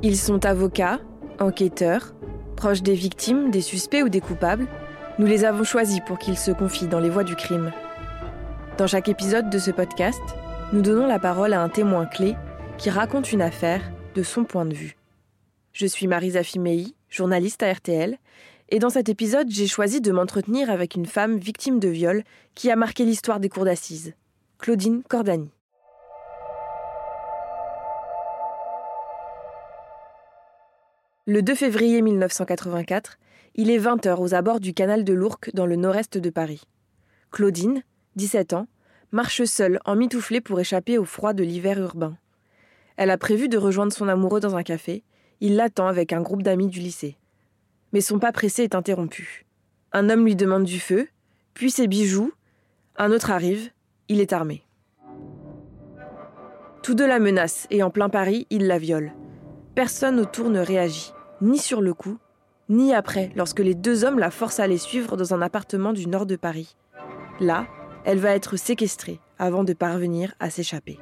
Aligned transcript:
Ils 0.00 0.16
sont 0.16 0.46
avocats, 0.46 1.00
enquêteurs, 1.40 2.14
proches 2.56 2.82
des 2.82 2.94
victimes, 2.94 3.50
des 3.50 3.60
suspects 3.60 4.04
ou 4.04 4.08
des 4.08 4.20
coupables. 4.20 4.68
Nous 5.18 5.26
les 5.26 5.44
avons 5.44 5.64
choisis 5.64 5.98
pour 6.06 6.18
qu'ils 6.18 6.38
se 6.38 6.52
confient 6.52 6.86
dans 6.86 7.00
les 7.00 7.10
voies 7.10 7.24
du 7.24 7.34
crime. 7.34 7.72
Dans 8.76 8.86
chaque 8.86 9.08
épisode 9.08 9.50
de 9.50 9.58
ce 9.58 9.72
podcast, 9.72 10.22
nous 10.72 10.82
donnons 10.82 11.08
la 11.08 11.18
parole 11.18 11.52
à 11.52 11.60
un 11.60 11.68
témoin 11.68 12.06
clé 12.06 12.36
qui 12.76 12.90
raconte 12.90 13.32
une 13.32 13.42
affaire 13.42 13.82
de 14.14 14.22
son 14.22 14.44
point 14.44 14.66
de 14.66 14.74
vue. 14.74 14.96
Je 15.72 15.86
suis 15.86 16.06
Marisa 16.06 16.44
Fimei, 16.44 16.94
journaliste 17.08 17.64
à 17.64 17.72
RTL, 17.72 18.18
et 18.68 18.78
dans 18.78 18.90
cet 18.90 19.08
épisode, 19.08 19.50
j'ai 19.50 19.66
choisi 19.66 20.00
de 20.00 20.12
m'entretenir 20.12 20.70
avec 20.70 20.94
une 20.94 21.06
femme 21.06 21.38
victime 21.38 21.80
de 21.80 21.88
viol 21.88 22.22
qui 22.54 22.70
a 22.70 22.76
marqué 22.76 23.04
l'histoire 23.04 23.40
des 23.40 23.48
cours 23.48 23.64
d'assises, 23.64 24.14
Claudine 24.58 25.02
Cordani. 25.08 25.50
Le 31.30 31.42
2 31.42 31.54
février 31.54 32.00
1984, 32.00 33.18
il 33.54 33.70
est 33.70 33.78
20h 33.78 34.18
aux 34.18 34.32
abords 34.32 34.60
du 34.60 34.72
canal 34.72 35.04
de 35.04 35.12
l'Ourcq 35.12 35.50
dans 35.52 35.66
le 35.66 35.76
nord-est 35.76 36.16
de 36.16 36.30
Paris. 36.30 36.62
Claudine, 37.30 37.82
17 38.16 38.54
ans, 38.54 38.66
marche 39.12 39.44
seule 39.44 39.78
en 39.84 39.94
mitouflée 39.94 40.40
pour 40.40 40.58
échapper 40.58 40.96
au 40.96 41.04
froid 41.04 41.34
de 41.34 41.44
l'hiver 41.44 41.78
urbain. 41.78 42.16
Elle 42.96 43.10
a 43.10 43.18
prévu 43.18 43.50
de 43.50 43.58
rejoindre 43.58 43.92
son 43.92 44.08
amoureux 44.08 44.40
dans 44.40 44.56
un 44.56 44.62
café. 44.62 45.04
Il 45.42 45.56
l'attend 45.56 45.86
avec 45.86 46.14
un 46.14 46.22
groupe 46.22 46.42
d'amis 46.42 46.68
du 46.68 46.80
lycée. 46.80 47.18
Mais 47.92 48.00
son 48.00 48.18
pas 48.18 48.32
pressé 48.32 48.62
est 48.62 48.74
interrompu. 48.74 49.44
Un 49.92 50.08
homme 50.08 50.24
lui 50.24 50.34
demande 50.34 50.64
du 50.64 50.80
feu, 50.80 51.08
puis 51.52 51.70
ses 51.70 51.88
bijoux. 51.88 52.32
Un 52.96 53.12
autre 53.12 53.30
arrive. 53.30 53.68
Il 54.08 54.22
est 54.22 54.32
armé. 54.32 54.62
Tous 56.82 56.94
deux 56.94 57.06
la 57.06 57.18
menacent 57.18 57.66
et 57.68 57.82
en 57.82 57.90
plein 57.90 58.08
Paris, 58.08 58.46
il 58.48 58.66
la 58.66 58.78
viole. 58.78 59.12
Personne 59.74 60.18
autour 60.20 60.48
ne 60.48 60.60
réagit 60.60 61.12
ni 61.40 61.58
sur 61.58 61.80
le 61.80 61.94
coup, 61.94 62.18
ni 62.68 62.92
après, 62.92 63.30
lorsque 63.34 63.60
les 63.60 63.74
deux 63.74 64.04
hommes 64.04 64.18
la 64.18 64.30
forcent 64.30 64.60
à 64.60 64.66
les 64.66 64.78
suivre 64.78 65.16
dans 65.16 65.34
un 65.34 65.40
appartement 65.40 65.92
du 65.92 66.06
nord 66.06 66.26
de 66.26 66.36
Paris. 66.36 66.76
Là, 67.40 67.66
elle 68.04 68.18
va 68.18 68.34
être 68.34 68.56
séquestrée 68.56 69.20
avant 69.38 69.64
de 69.64 69.72
parvenir 69.72 70.34
à 70.40 70.50
s'échapper. 70.50 70.98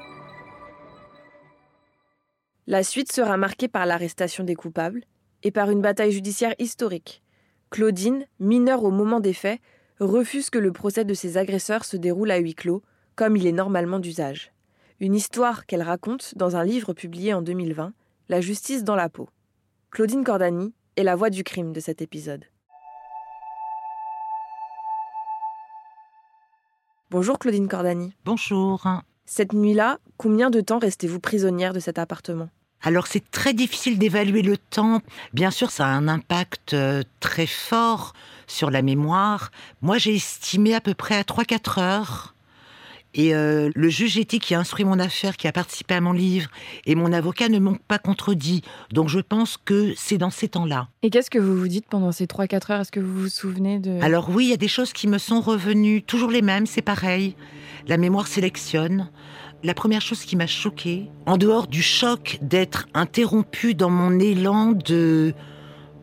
La 2.67 2.83
suite 2.83 3.13
sera 3.13 3.37
marquée 3.37 3.69
par 3.69 3.87
l'arrestation 3.87 4.45
des 4.45 4.55
coupables 4.55 5.05
et 5.43 5.51
par 5.51 5.71
une 5.71 5.81
bataille 5.81 6.13
judiciaire 6.13 6.55
historique. 6.59 7.23
Claudine, 7.71 8.27
mineure 8.41 8.85
au 8.85 8.91
moment 8.91 9.21
des 9.21 9.33
faits, 9.33 9.61
refuse 10.01 10.51
que 10.51 10.59
le 10.59 10.73
procès 10.73 11.05
de 11.05 11.15
ses 11.15 11.37
agresseurs 11.37 11.85
se 11.85 11.97
déroule 11.97 12.31
à 12.31 12.39
huis 12.39 12.55
clos, 12.55 12.83
comme 13.15 13.37
il 13.37 13.47
est 13.47 13.53
normalement 13.53 13.99
d'usage. 13.99 14.53
Une 15.01 15.15
histoire 15.15 15.67
qu'elle 15.67 15.83
raconte 15.83 16.37
dans 16.37 16.57
un 16.57 16.65
livre 16.65 16.93
publié 16.93 17.35
en 17.35 17.43
2020, 17.43 17.93
La 18.29 18.41
justice 18.41 18.83
dans 18.83 18.97
la 18.97 19.09
peau. 19.09 19.29
Claudine 19.91 20.25
Cordani 20.25 20.75
est 20.97 21.05
la 21.05 21.17
voix 21.17 21.31
du 21.31 21.43
crime 21.43 21.73
de 21.73 21.81
cet 21.81 22.03
épisode. 22.03 22.45
Bonjour 27.11 27.39
Claudine 27.39 27.69
Cordani. 27.69 28.13
Bonjour. 28.25 28.85
Cette 29.25 29.53
nuit-là, 29.53 29.99
combien 30.17 30.51
de 30.51 30.61
temps 30.61 30.79
restez-vous 30.79 31.21
prisonnière 31.21 31.73
de 31.73 31.81
cet 31.81 31.99
appartement? 31.99 32.51
Alors 32.83 33.07
c'est 33.07 33.31
très 33.31 33.55
difficile 33.55 33.99
d'évaluer 33.99 34.43
le 34.43 34.59
temps. 34.59 35.01
Bien 35.33 35.51
sûr, 35.51 35.71
ça 35.71 35.87
a 35.87 35.91
un 35.91 36.09
impact 36.09 36.75
euh, 36.75 37.03
très 37.21 37.47
fort 37.47 38.13
sur 38.47 38.71
la 38.71 38.83
mémoire. 38.83 39.51
Moi, 39.83 39.99
j'ai 39.99 40.17
estimé 40.17 40.75
à 40.75 40.81
peu 40.81 40.95
près 40.95 41.17
à 41.17 41.23
3-4 41.23 41.81
heures. 41.81 42.35
Et 43.17 43.35
euh, 43.35 43.71
le 43.75 43.89
juge 43.89 44.19
éthique 44.19 44.43
qui 44.43 44.55
a 44.55 44.61
instruit 44.61 44.85
mon 44.85 44.99
affaire, 44.99 45.39
qui 45.39 45.49
a 45.49 45.53
participé 45.53 45.95
à 45.95 46.03
mon 46.03 46.13
livre, 46.13 46.51
et 46.85 46.95
mon 46.95 47.13
avocat 47.15 47.49
ne 47.49 47.59
m'ont 47.59 47.79
pas 47.89 47.99
contredit. 47.99 48.61
Donc 48.93 49.09
je 49.09 49.21
pense 49.21 49.57
que 49.57 49.95
c'est 49.97 50.19
dans 50.19 50.31
ces 50.31 50.49
temps-là. 50.49 50.89
Et 51.03 51.09
qu'est-ce 51.09 51.31
que 51.31 51.39
vous 51.39 51.57
vous 51.57 51.69
dites 51.69 51.87
pendant 51.89 52.13
ces 52.13 52.27
3-4 52.27 52.73
heures? 52.73 52.81
Est-ce 52.83 52.93
que 52.93 53.01
vous 53.01 53.23
vous 53.23 53.29
souvenez 53.29 53.79
de... 53.79 53.99
Alors 54.03 54.29
oui, 54.29 54.45
il 54.45 54.51
y 54.51 54.53
a 54.55 54.59
des 54.59 54.69
choses 54.69 54.93
qui 54.93 55.09
me 55.09 55.17
sont 55.17 55.41
revenues, 55.41 56.03
toujours 56.03 56.31
les 56.31 56.43
mêmes, 56.43 56.67
c'est 56.67 56.83
pareil. 56.83 57.35
La 57.89 57.97
mémoire 57.97 58.27
sélectionne. 58.27 59.11
La 59.65 59.73
première 59.73 60.03
chose 60.03 60.23
qui 60.25 60.37
m'a 60.37 60.47
choquée, 60.47 61.09
en 61.25 61.39
dehors 61.39 61.67
du 61.67 61.83
choc 61.83 62.39
d'être 62.43 62.87
interrompue 62.93 63.75
dans 63.75 63.89
mon 63.89 64.21
élan 64.21 64.73
de, 64.73 65.33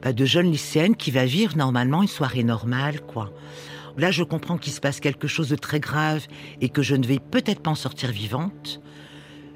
bah, 0.01 0.13
de 0.13 0.25
jeune 0.25 0.51
lycéenne 0.51 0.95
qui 0.95 1.11
va 1.11 1.25
vivre 1.25 1.55
normalement 1.55 2.01
une 2.01 2.07
soirée 2.07 2.43
normale, 2.43 3.01
quoi. 3.01 3.31
Là, 3.97 4.09
je 4.09 4.23
comprends 4.23 4.57
qu'il 4.57 4.73
se 4.73 4.81
passe 4.81 4.99
quelque 4.99 5.27
chose 5.27 5.49
de 5.49 5.55
très 5.55 5.79
grave 5.79 6.25
et 6.61 6.69
que 6.69 6.81
je 6.81 6.95
ne 6.95 7.05
vais 7.05 7.19
peut-être 7.19 7.61
pas 7.61 7.71
en 7.71 7.75
sortir 7.75 8.11
vivante. 8.11 8.81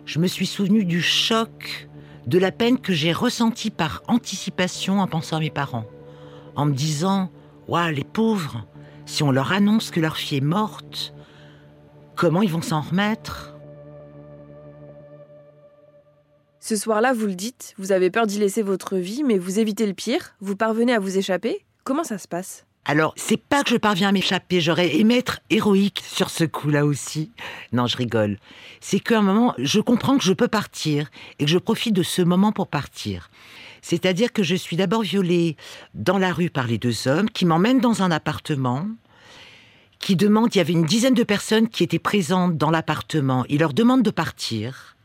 Je 0.06 0.20
me 0.20 0.28
suis 0.28 0.46
souvenue 0.46 0.86
du 0.86 1.02
choc, 1.02 1.90
de 2.28 2.38
la 2.38 2.52
peine 2.52 2.80
que 2.80 2.94
j'ai 2.94 3.14
ressentie 3.14 3.72
par 3.72 4.04
anticipation 4.08 5.00
en 5.00 5.08
pensant 5.08 5.38
à 5.38 5.40
mes 5.40 5.50
parents. 5.50 5.86
En 6.56 6.66
me 6.66 6.74
disant, 6.74 7.32
waouh, 7.68 7.92
les 7.92 8.04
pauvres, 8.04 8.68
si 9.06 9.24
on 9.24 9.32
leur 9.32 9.54
annonce 9.54 9.90
que 9.90 10.00
leur 10.00 10.18
fille 10.18 10.38
est 10.38 10.42
morte, 10.42 11.14
comment 12.16 12.42
ils 12.42 12.52
vont 12.52 12.62
s'en 12.62 12.82
remettre? 12.82 13.56
Ce 16.60 16.76
soir-là, 16.76 17.14
vous 17.14 17.28
le 17.28 17.36
dites, 17.36 17.74
vous 17.78 17.92
avez 17.94 18.12
peur 18.12 18.28
d'y 18.28 18.40
laisser 18.40 18.62
votre 18.62 18.98
vie, 18.98 19.24
mais 19.24 19.38
vous 19.38 19.60
évitez 19.60 19.88
le 19.88 19.94
pire, 19.94 20.36
vous 20.42 20.58
parvenez 20.58 20.94
à 20.94 21.00
vous 21.00 21.18
échapper. 21.18 21.66
Comment 21.86 22.04
ça 22.04 22.18
se 22.18 22.28
passe? 22.28 22.67
Alors, 22.90 23.14
c'est 23.18 23.36
pas 23.36 23.66
que 23.66 23.70
je 23.70 23.76
parviens 23.76 24.08
à 24.08 24.12
m'échapper, 24.14 24.62
j'aurais 24.62 24.96
aimé 24.96 25.18
être 25.18 25.42
héroïque 25.50 26.02
sur 26.08 26.30
ce 26.30 26.46
coup-là 26.46 26.86
aussi. 26.86 27.34
Non, 27.74 27.86
je 27.86 27.98
rigole. 27.98 28.40
C'est 28.80 29.02
qu'à 29.02 29.20
un 29.20 29.22
moment, 29.22 29.54
je 29.58 29.82
comprends 29.82 30.18
que 30.18 30.24
je 30.24 30.32
peux 30.32 30.48
partir 30.48 31.10
et 31.38 31.44
que 31.44 31.52
je 31.52 31.58
profite 31.58 31.94
de 31.94 32.02
ce 32.02 32.22
moment 32.22 32.54
pour 32.54 32.68
partir. 32.68 33.30
C'est-à-dire 33.82 34.32
que 34.32 34.42
je 34.42 34.56
suis 34.56 34.78
d'abord 34.78 35.02
violée 35.02 35.58
dans 35.96 36.18
la 36.18 36.32
rue 36.32 36.50
par 36.50 36.66
les 36.66 36.78
deux 36.78 37.10
hommes 37.10 37.30
qui 37.30 37.46
m'emmènent 37.46 37.82
dans 37.82 38.04
un 38.04 38.10
appartement, 38.10 38.88
qui 40.00 40.16
demandent, 40.16 40.56
il 40.56 40.60
y 40.60 40.62
avait 40.62 40.72
une 40.72 40.86
dizaine 40.86 41.14
de 41.14 41.24
personnes 41.24 41.68
qui 41.68 41.84
étaient 41.84 42.00
présentes 42.00 42.58
dans 42.58 42.72
l'appartement, 42.72 43.44
ils 43.50 43.60
leur 43.60 43.74
demandent 43.74 44.04
de 44.04 44.12
partir. 44.12 44.96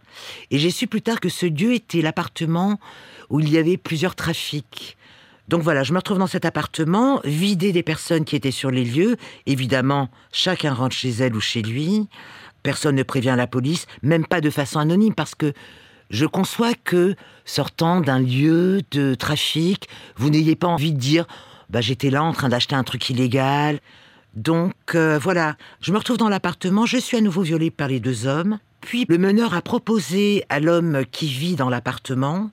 Et 0.53 0.60
j'ai 0.60 0.70
su 0.70 0.87
plus 0.87 1.03
tard 1.03 1.19
que 1.19 1.28
ce 1.28 1.47
lieu 1.47 1.75
était 1.75 2.00
l'appartement 2.00 2.78
où 3.28 3.41
il 3.41 3.50
y 3.50 3.59
avait 3.59 3.76
plusieurs 3.76 4.14
trafics. 4.14 4.97
Donc 5.49 5.63
voilà, 5.63 5.83
je 5.83 5.93
me 5.93 5.99
retrouve 5.99 6.19
dans 6.19 6.27
cet 6.27 6.45
appartement, 6.45 7.21
vidé 7.25 7.73
des 7.73 7.83
personnes 7.83 8.25
qui 8.25 8.37
étaient 8.37 8.51
sur 8.51 8.71
les 8.71 8.85
lieux. 8.85 9.17
Évidemment, 9.47 10.09
chacun 10.33 10.73
rentre 10.73 10.95
chez 10.95 11.11
elle 11.11 11.35
ou 11.35 11.41
chez 11.41 11.63
lui. 11.63 12.09
Personne 12.63 12.95
ne 12.95 13.03
prévient 13.03 13.35
la 13.37 13.47
police, 13.47 13.87
même 14.03 14.25
pas 14.25 14.41
de 14.41 14.51
façon 14.51 14.79
anonyme, 14.79 15.15
parce 15.15 15.35
que 15.35 15.53
je 16.11 16.27
conçois 16.27 16.75
que, 16.75 17.17
sortant 17.45 18.01
d'un 18.01 18.21
lieu 18.21 18.83
de 18.93 19.15
trafic, 19.15 19.89
vous 20.17 20.31
n'ayez 20.31 20.55
pas 20.55 20.69
envie 20.69 20.93
de 20.93 20.99
dire 20.99 21.27
bah, 21.71 21.81
j'étais 21.81 22.11
là 22.11 22.23
en 22.23 22.33
train 22.33 22.51
d'acheter 22.51 22.75
un 22.75 22.85
truc 22.85 23.11
illégal. 23.11 23.81
Donc 24.35 24.75
euh, 24.95 25.19
voilà, 25.19 25.57
je 25.81 25.91
me 25.91 25.99
retrouve 25.99 26.19
dans 26.19 26.29
l'appartement, 26.29 26.87
je 26.87 26.99
suis 26.99 27.17
à 27.17 27.21
nouveau 27.21 27.43
violée 27.43 27.71
par 27.71 27.89
les 27.89 27.99
deux 27.99 28.27
hommes. 28.27 28.59
Puis 28.81 29.07
le 29.09 29.19
meneur 29.19 29.55
a 29.55 29.63
proposé 29.63 30.45
à 30.49 30.61
l'homme 30.61 31.05
qui 31.11 31.27
vit 31.29 31.57
dans 31.57 31.71
l'appartement 31.71 32.51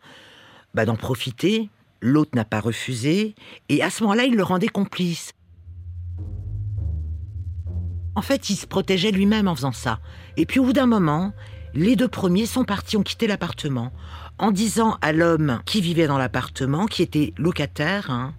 bah, 0.74 0.86
d'en 0.86 0.96
profiter, 0.96 1.70
L'autre 2.02 2.32
n'a 2.34 2.46
pas 2.46 2.62
refusé, 2.62 3.36
et 3.68 3.84
à 3.84 3.90
ce 3.90 4.04
moment-là, 4.04 4.24
il 4.24 4.36
le 4.36 4.44
rendait 4.44 4.68
complice. 4.68 5.34
En 8.16 8.22
fait, 8.22 8.50
il 8.50 8.56
se 8.56 8.68
protégeait 8.68 9.12
lui-même 9.12 9.48
en 9.48 9.56
faisant 9.56 9.72
ça. 9.72 10.00
Et 10.38 10.46
puis 10.46 10.59
au 10.59 10.66
bout 10.66 10.74
d'un 10.74 10.86
moment, 10.86 11.34
les 11.74 11.96
deux 11.96 12.08
premiers 12.08 12.46
sont 12.46 12.64
partis, 12.64 12.98
ont 12.98 13.04
quitté 13.04 13.28
l'appartement, 13.28 13.92
en 14.38 14.52
disant 14.52 14.98
à 15.02 15.12
l'homme 15.12 15.62
qui 15.66 15.82
vivait 15.82 16.08
dans 16.08 16.18
l'appartement, 16.18 16.86
qui 16.86 17.02
était 17.02 17.34
locataire, 17.38 18.09
hein, 18.09 18.34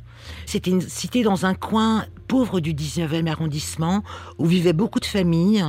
c'était 0.47 0.71
une 0.71 0.81
cité 0.81 1.23
dans 1.23 1.47
un 1.47 1.55
coin 1.55 2.05
pauvre 2.29 2.61
du 2.61 2.75
19e 2.75 3.27
arrondissement, 3.27 4.03
où 4.39 4.47
vivaient 4.47 4.73
beaucoup 4.73 5.01
de 5.01 5.07
familles, 5.07 5.65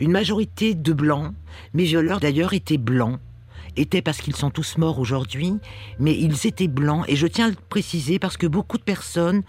une 0.00 0.10
majorité 0.10 0.74
de 0.74 0.92
blancs, 0.92 1.34
mes 1.74 1.84
violeurs 1.84 2.20
d'ailleurs 2.20 2.52
étaient 2.52 2.78
blancs 2.78 3.20
étaient 3.78 4.02
parce 4.02 4.18
qu'ils 4.18 4.36
sont 4.36 4.50
tous 4.50 4.78
morts 4.78 4.98
aujourd'hui, 4.98 5.54
mais 5.98 6.16
ils 6.16 6.46
étaient 6.46 6.68
blancs. 6.68 7.04
Et 7.08 7.16
je 7.16 7.26
tiens 7.26 7.46
à 7.46 7.50
le 7.50 7.56
préciser 7.68 8.18
parce 8.18 8.36
que 8.36 8.46
beaucoup 8.46 8.78
de 8.78 8.82
personnes 8.82 9.42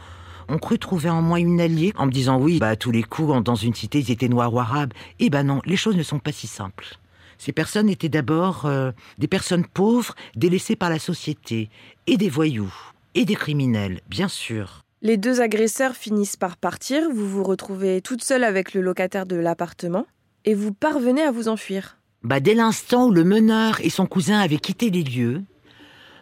ont 0.49 0.57
cru 0.57 0.79
trouver 0.79 1.09
en 1.09 1.21
moi 1.21 1.39
une 1.39 1.61
alliée 1.61 1.93
en 1.97 2.05
me 2.05 2.11
disant 2.11 2.39
oui, 2.39 2.59
bah, 2.59 2.69
à 2.69 2.75
tous 2.75 2.91
les 2.91 3.03
coups, 3.03 3.43
dans 3.43 3.55
une 3.55 3.75
cité, 3.75 3.99
ils 3.99 4.11
étaient 4.11 4.27
noirs 4.27 4.53
ou 4.53 4.59
arabes. 4.59 4.93
Eh 5.19 5.29
ben 5.29 5.43
non, 5.43 5.61
les 5.65 5.77
choses 5.77 5.95
ne 5.95 6.03
sont 6.03 6.19
pas 6.19 6.31
si 6.31 6.47
simples. 6.47 6.97
Ces 7.37 7.53
personnes 7.53 7.89
étaient 7.89 8.09
d'abord 8.09 8.65
euh, 8.65 8.91
des 9.17 9.27
personnes 9.27 9.65
pauvres, 9.65 10.13
délaissées 10.35 10.75
par 10.75 10.89
la 10.89 10.99
société, 10.99 11.69
et 12.05 12.17
des 12.17 12.29
voyous, 12.29 12.73
et 13.15 13.23
des 13.23 13.35
criminels, 13.35 14.01
bien 14.09 14.27
sûr. 14.27 14.83
Les 15.01 15.15
deux 15.15 15.39
agresseurs 15.39 15.95
finissent 15.95 16.35
par 16.35 16.57
partir, 16.57 17.09
vous 17.09 17.29
vous 17.29 17.43
retrouvez 17.43 18.01
toute 18.01 18.23
seule 18.23 18.43
avec 18.43 18.73
le 18.73 18.81
locataire 18.81 19.25
de 19.25 19.37
l'appartement, 19.37 20.05
et 20.43 20.53
vous 20.53 20.73
parvenez 20.73 21.21
à 21.21 21.31
vous 21.31 21.47
enfuir. 21.47 21.98
Bah, 22.23 22.41
dès 22.41 22.53
l'instant 22.53 23.07
où 23.07 23.11
le 23.11 23.23
meneur 23.23 23.79
et 23.81 23.89
son 23.89 24.05
cousin 24.05 24.39
avaient 24.39 24.57
quitté 24.57 24.89
les 24.89 25.03
lieux, 25.03 25.43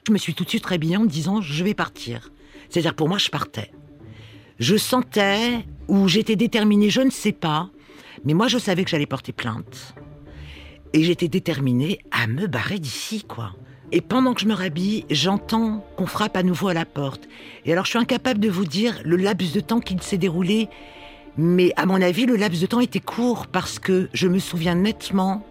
je 0.07 0.13
me 0.13 0.17
suis 0.19 0.35
tout 0.35 0.43
de 0.43 0.49
suite 0.49 0.65
réveillée 0.65 0.97
en 0.97 1.01
me 1.01 1.07
disant 1.07 1.41
je 1.41 1.63
vais 1.63 1.73
partir. 1.73 2.31
C'est-à-dire 2.69 2.93
pour 2.93 3.09
moi, 3.09 3.17
je 3.17 3.29
partais. 3.29 3.71
Je 4.59 4.77
sentais, 4.77 5.65
ou 5.87 6.07
j'étais 6.07 6.35
déterminée, 6.35 6.89
je 6.89 7.01
ne 7.01 7.09
sais 7.09 7.31
pas, 7.31 7.69
mais 8.25 8.33
moi 8.33 8.47
je 8.47 8.57
savais 8.57 8.83
que 8.83 8.89
j'allais 8.89 9.05
porter 9.05 9.31
plainte. 9.31 9.95
Et 10.93 11.03
j'étais 11.03 11.27
déterminée 11.27 11.99
à 12.11 12.27
me 12.27 12.47
barrer 12.47 12.79
d'ici, 12.79 13.23
quoi. 13.23 13.53
Et 13.91 14.01
pendant 14.01 14.33
que 14.33 14.41
je 14.41 14.47
me 14.47 14.53
rhabille, 14.53 15.05
j'entends 15.09 15.85
qu'on 15.95 16.07
frappe 16.07 16.37
à 16.37 16.43
nouveau 16.43 16.67
à 16.67 16.73
la 16.73 16.85
porte. 16.85 17.27
Et 17.65 17.71
alors 17.71 17.85
je 17.85 17.91
suis 17.91 17.99
incapable 17.99 18.39
de 18.39 18.49
vous 18.49 18.65
dire 18.65 18.99
le 19.03 19.15
laps 19.15 19.53
de 19.53 19.61
temps 19.61 19.79
qu'il 19.79 20.01
s'est 20.01 20.17
déroulé, 20.17 20.69
mais 21.37 21.71
à 21.75 21.85
mon 21.85 22.01
avis, 22.01 22.25
le 22.25 22.35
laps 22.35 22.61
de 22.61 22.67
temps 22.67 22.81
était 22.81 22.99
court 22.99 23.47
parce 23.47 23.79
que 23.79 24.09
je 24.13 24.27
me 24.27 24.39
souviens 24.39 24.75
nettement 24.75 25.45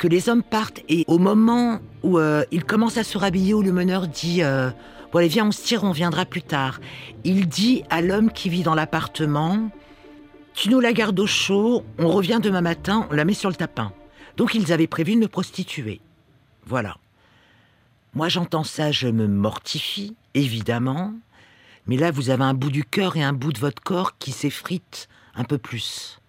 que 0.00 0.08
les 0.08 0.30
hommes 0.30 0.42
partent 0.42 0.80
et 0.88 1.04
au 1.08 1.18
moment 1.18 1.78
où 2.02 2.18
euh, 2.18 2.42
il 2.50 2.64
commence 2.64 2.96
à 2.96 3.04
se 3.04 3.18
rhabiller, 3.18 3.52
où 3.52 3.60
le 3.60 3.70
meneur 3.70 4.08
dit 4.08 4.42
euh, 4.42 4.70
Bon, 5.12 5.18
allez, 5.18 5.28
viens, 5.28 5.46
on 5.46 5.52
se 5.52 5.62
tire, 5.62 5.84
on 5.84 5.92
viendra 5.92 6.24
plus 6.24 6.40
tard. 6.40 6.80
Il 7.22 7.46
dit 7.46 7.84
à 7.90 8.00
l'homme 8.00 8.32
qui 8.32 8.48
vit 8.48 8.62
dans 8.62 8.74
l'appartement 8.74 9.70
Tu 10.54 10.70
nous 10.70 10.80
la 10.80 10.94
gardes 10.94 11.20
au 11.20 11.26
chaud, 11.26 11.84
on 11.98 12.08
revient 12.08 12.40
demain 12.42 12.62
matin, 12.62 13.06
on 13.10 13.14
la 13.14 13.26
met 13.26 13.34
sur 13.34 13.50
le 13.50 13.56
tapin. 13.56 13.92
Donc 14.38 14.54
ils 14.54 14.72
avaient 14.72 14.86
prévu 14.86 15.16
de 15.16 15.20
me 15.20 15.28
prostituer. 15.28 16.00
Voilà. 16.64 16.96
Moi, 18.14 18.30
j'entends 18.30 18.64
ça, 18.64 18.92
je 18.92 19.06
me 19.06 19.26
mortifie, 19.26 20.16
évidemment. 20.32 21.12
Mais 21.86 21.98
là, 21.98 22.10
vous 22.10 22.30
avez 22.30 22.44
un 22.44 22.54
bout 22.54 22.70
du 22.70 22.84
cœur 22.84 23.18
et 23.18 23.22
un 23.22 23.34
bout 23.34 23.52
de 23.52 23.58
votre 23.58 23.82
corps 23.82 24.16
qui 24.16 24.32
s'effrite 24.32 25.10
un 25.34 25.44
peu 25.44 25.58
plus. 25.58 26.20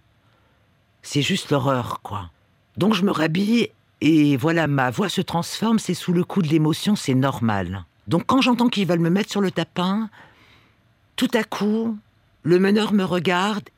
C'est 1.03 1.21
juste 1.21 1.51
l'horreur, 1.51 2.01
quoi. 2.03 2.31
Donc 2.77 2.94
je 2.94 3.03
me 3.03 3.12
rhabille 3.12 3.69
et 4.01 4.38
voilà, 4.38 4.68
ma 4.68 4.89
voix 4.89 5.09
se 5.09 5.21
transforme, 5.21 5.79
c'est 5.79 5.94
sous 5.94 6.13
le 6.13 6.23
coup 6.23 6.41
de 6.41 6.47
l'émotion, 6.47 6.95
c'est 6.95 7.13
normal. 7.13 7.85
Donc 8.07 8.25
quand 8.25 8.41
j'entends 8.41 8.69
qu'ils 8.69 8.88
veulent 8.88 9.00
me 9.00 9.09
mettre 9.09 9.29
sur 9.29 9.41
le 9.41 9.51
tapin, 9.51 10.09
tout 11.15 11.29
à 11.33 11.44
coup, 11.44 11.97
le 12.44 12.59
meneur 12.59 12.94
me 12.94 13.03
regarde 13.03 13.69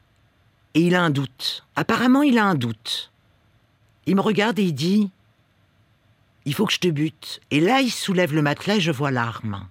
et 0.73 0.81
il 0.81 0.95
a 0.95 1.03
un 1.03 1.09
doute. 1.09 1.65
Apparemment, 1.75 2.23
il 2.23 2.37
a 2.37 2.45
un 2.45 2.55
doute. 2.55 3.11
Il 4.05 4.15
me 4.15 4.21
regarde 4.21 4.59
et 4.59 4.63
il 4.63 4.73
dit 4.73 5.11
il 6.45 6.53
faut 6.53 6.65
que 6.65 6.73
je 6.73 6.79
te 6.79 6.87
bute. 6.87 7.41
Et 7.51 7.59
là, 7.59 7.81
il 7.81 7.91
soulève 7.91 8.33
le 8.33 8.41
matelas 8.41 8.75
et 8.75 8.81
je 8.81 8.91
vois 8.91 9.11
l'arme. 9.11 9.65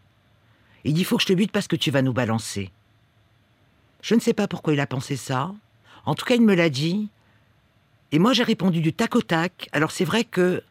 Il 0.85 0.95
dit, 0.95 1.01
il 1.01 1.05
faut 1.05 1.17
que 1.17 1.23
je 1.23 1.29
te 1.29 1.33
bute 1.33 1.53
parce 1.53 1.69
que 1.69 1.77
tu 1.77 1.91
vas 1.91 2.03
nous 2.03 2.13
balancer. 2.13 2.71
Je 4.01 4.15
ne 4.15 4.21
sais 4.21 4.33
pas 4.33 4.49
pourquoi 4.49 4.73
il 4.73 4.81
a 4.81 4.87
pensé 4.87 5.17
ça. 5.17 5.53
En 6.07 6.15
tout 6.15 6.25
cas, 6.25 6.35
il 6.35 6.43
me 6.43 6.55
l'a 6.55 6.71
dit. 6.71 7.09
Et 8.13 8.19
moi, 8.19 8.35
j'ai 8.35 8.45
répondu 8.45 8.81
du 8.81 8.93
tac 8.93 9.17
au 9.17 9.23
tac. 9.23 9.69
Alors, 9.73 9.91
c'est 9.91 10.05
vrai 10.05 10.25
que 10.25 10.63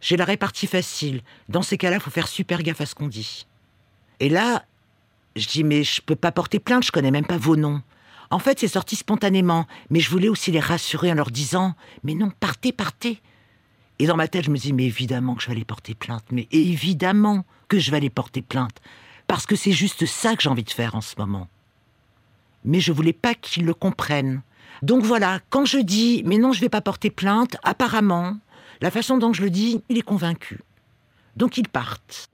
j'ai 0.00 0.16
la 0.16 0.24
répartie 0.24 0.66
facile. 0.66 1.22
Dans 1.48 1.62
ces 1.62 1.78
cas-là, 1.78 2.00
faut 2.00 2.10
faire 2.10 2.28
super 2.28 2.62
gaffe 2.62 2.80
à 2.80 2.86
ce 2.86 2.94
qu'on 2.94 3.08
dit. 3.08 3.46
Et 4.20 4.28
là, 4.28 4.64
je 5.36 5.46
dis, 5.46 5.64
mais 5.64 5.84
je 5.84 6.02
peux 6.02 6.16
pas 6.16 6.32
porter 6.32 6.58
plainte, 6.58 6.84
je 6.84 6.92
connais 6.92 7.12
même 7.12 7.26
pas 7.26 7.38
vos 7.38 7.56
noms. 7.56 7.82
En 8.30 8.38
fait, 8.38 8.58
c'est 8.58 8.68
sorti 8.68 8.96
spontanément, 8.96 9.66
mais 9.90 10.00
je 10.00 10.10
voulais 10.10 10.28
aussi 10.28 10.50
les 10.50 10.60
rassurer 10.60 11.10
en 11.10 11.14
leur 11.14 11.30
disant, 11.30 11.74
mais 12.02 12.14
non, 12.14 12.30
partez, 12.40 12.72
partez. 12.72 13.22
Et 13.98 14.06
dans 14.06 14.16
ma 14.16 14.28
tête, 14.28 14.44
je 14.44 14.50
me 14.50 14.58
dis, 14.58 14.72
mais 14.72 14.84
évidemment 14.84 15.34
que 15.34 15.42
je 15.42 15.46
vais 15.46 15.52
aller 15.52 15.64
porter 15.64 15.94
plainte, 15.94 16.24
mais 16.30 16.46
évidemment 16.50 17.44
que 17.68 17.78
je 17.78 17.90
vais 17.90 17.96
aller 17.96 18.10
porter 18.10 18.42
plainte, 18.42 18.80
parce 19.26 19.46
que 19.46 19.56
c'est 19.56 19.72
juste 19.72 20.04
ça 20.04 20.36
que 20.36 20.42
j'ai 20.42 20.50
envie 20.50 20.64
de 20.64 20.70
faire 20.70 20.94
en 20.94 21.00
ce 21.00 21.14
moment. 21.18 21.48
Mais 22.64 22.80
je 22.80 22.92
voulais 22.92 23.12
pas 23.12 23.34
qu'ils 23.34 23.64
le 23.64 23.74
comprennent. 23.74 24.42
Donc 24.82 25.02
voilà, 25.04 25.40
quand 25.50 25.64
je 25.64 25.78
dis, 25.78 26.22
mais 26.24 26.38
non, 26.38 26.52
je 26.52 26.60
vais 26.60 26.68
pas 26.68 26.80
porter 26.80 27.10
plainte, 27.10 27.56
apparemment, 27.62 28.36
la 28.80 28.90
façon 28.90 29.18
dont 29.18 29.32
je 29.32 29.42
le 29.42 29.50
dis, 29.50 29.82
il 29.88 29.98
est 29.98 30.02
convaincu. 30.02 30.60
Donc 31.36 31.56
ils 31.56 31.68
partent. 31.68 32.28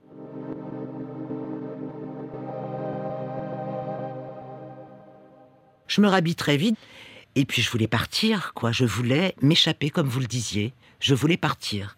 Je 5.87 6.01
me 6.01 6.07
rhabille 6.07 6.35
très 6.35 6.57
vite. 6.57 6.77
Et 7.35 7.45
puis 7.45 7.61
je 7.61 7.69
voulais 7.69 7.87
partir, 7.87 8.53
quoi. 8.53 8.71
Je 8.71 8.85
voulais 8.85 9.35
m'échapper, 9.41 9.89
comme 9.89 10.07
vous 10.07 10.21
le 10.21 10.25
disiez. 10.25 10.73
Je 10.99 11.13
voulais 11.13 11.37
partir. 11.37 11.97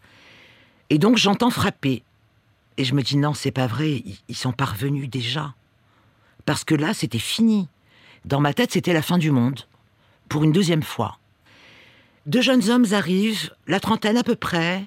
Et 0.90 0.98
donc 0.98 1.18
j'entends 1.18 1.52
frapper. 1.52 2.04
Et 2.78 2.84
je 2.84 2.94
me 2.94 3.02
dis 3.02 3.18
non, 3.18 3.34
c'est 3.34 3.52
pas 3.52 3.68
vrai, 3.68 4.04
ils 4.28 4.36
sont 4.36 4.52
parvenus 4.52 5.10
déjà. 5.10 5.54
Parce 6.46 6.64
que 6.64 6.76
là, 6.76 6.94
c'était 6.94 7.20
fini. 7.20 7.68
Dans 8.26 8.40
ma 8.40 8.54
tête, 8.54 8.72
c'était 8.72 8.94
la 8.94 9.02
fin 9.02 9.18
du 9.18 9.32
monde. 9.32 9.62
Pour 10.30 10.44
une 10.44 10.52
deuxième 10.52 10.84
fois. 10.84 11.18
Deux 12.26 12.42
jeunes 12.42 12.70
hommes 12.70 12.86
arrivent, 12.92 13.52
la 13.68 13.80
trentaine 13.80 14.18
à 14.18 14.24
peu 14.24 14.36
près, 14.36 14.86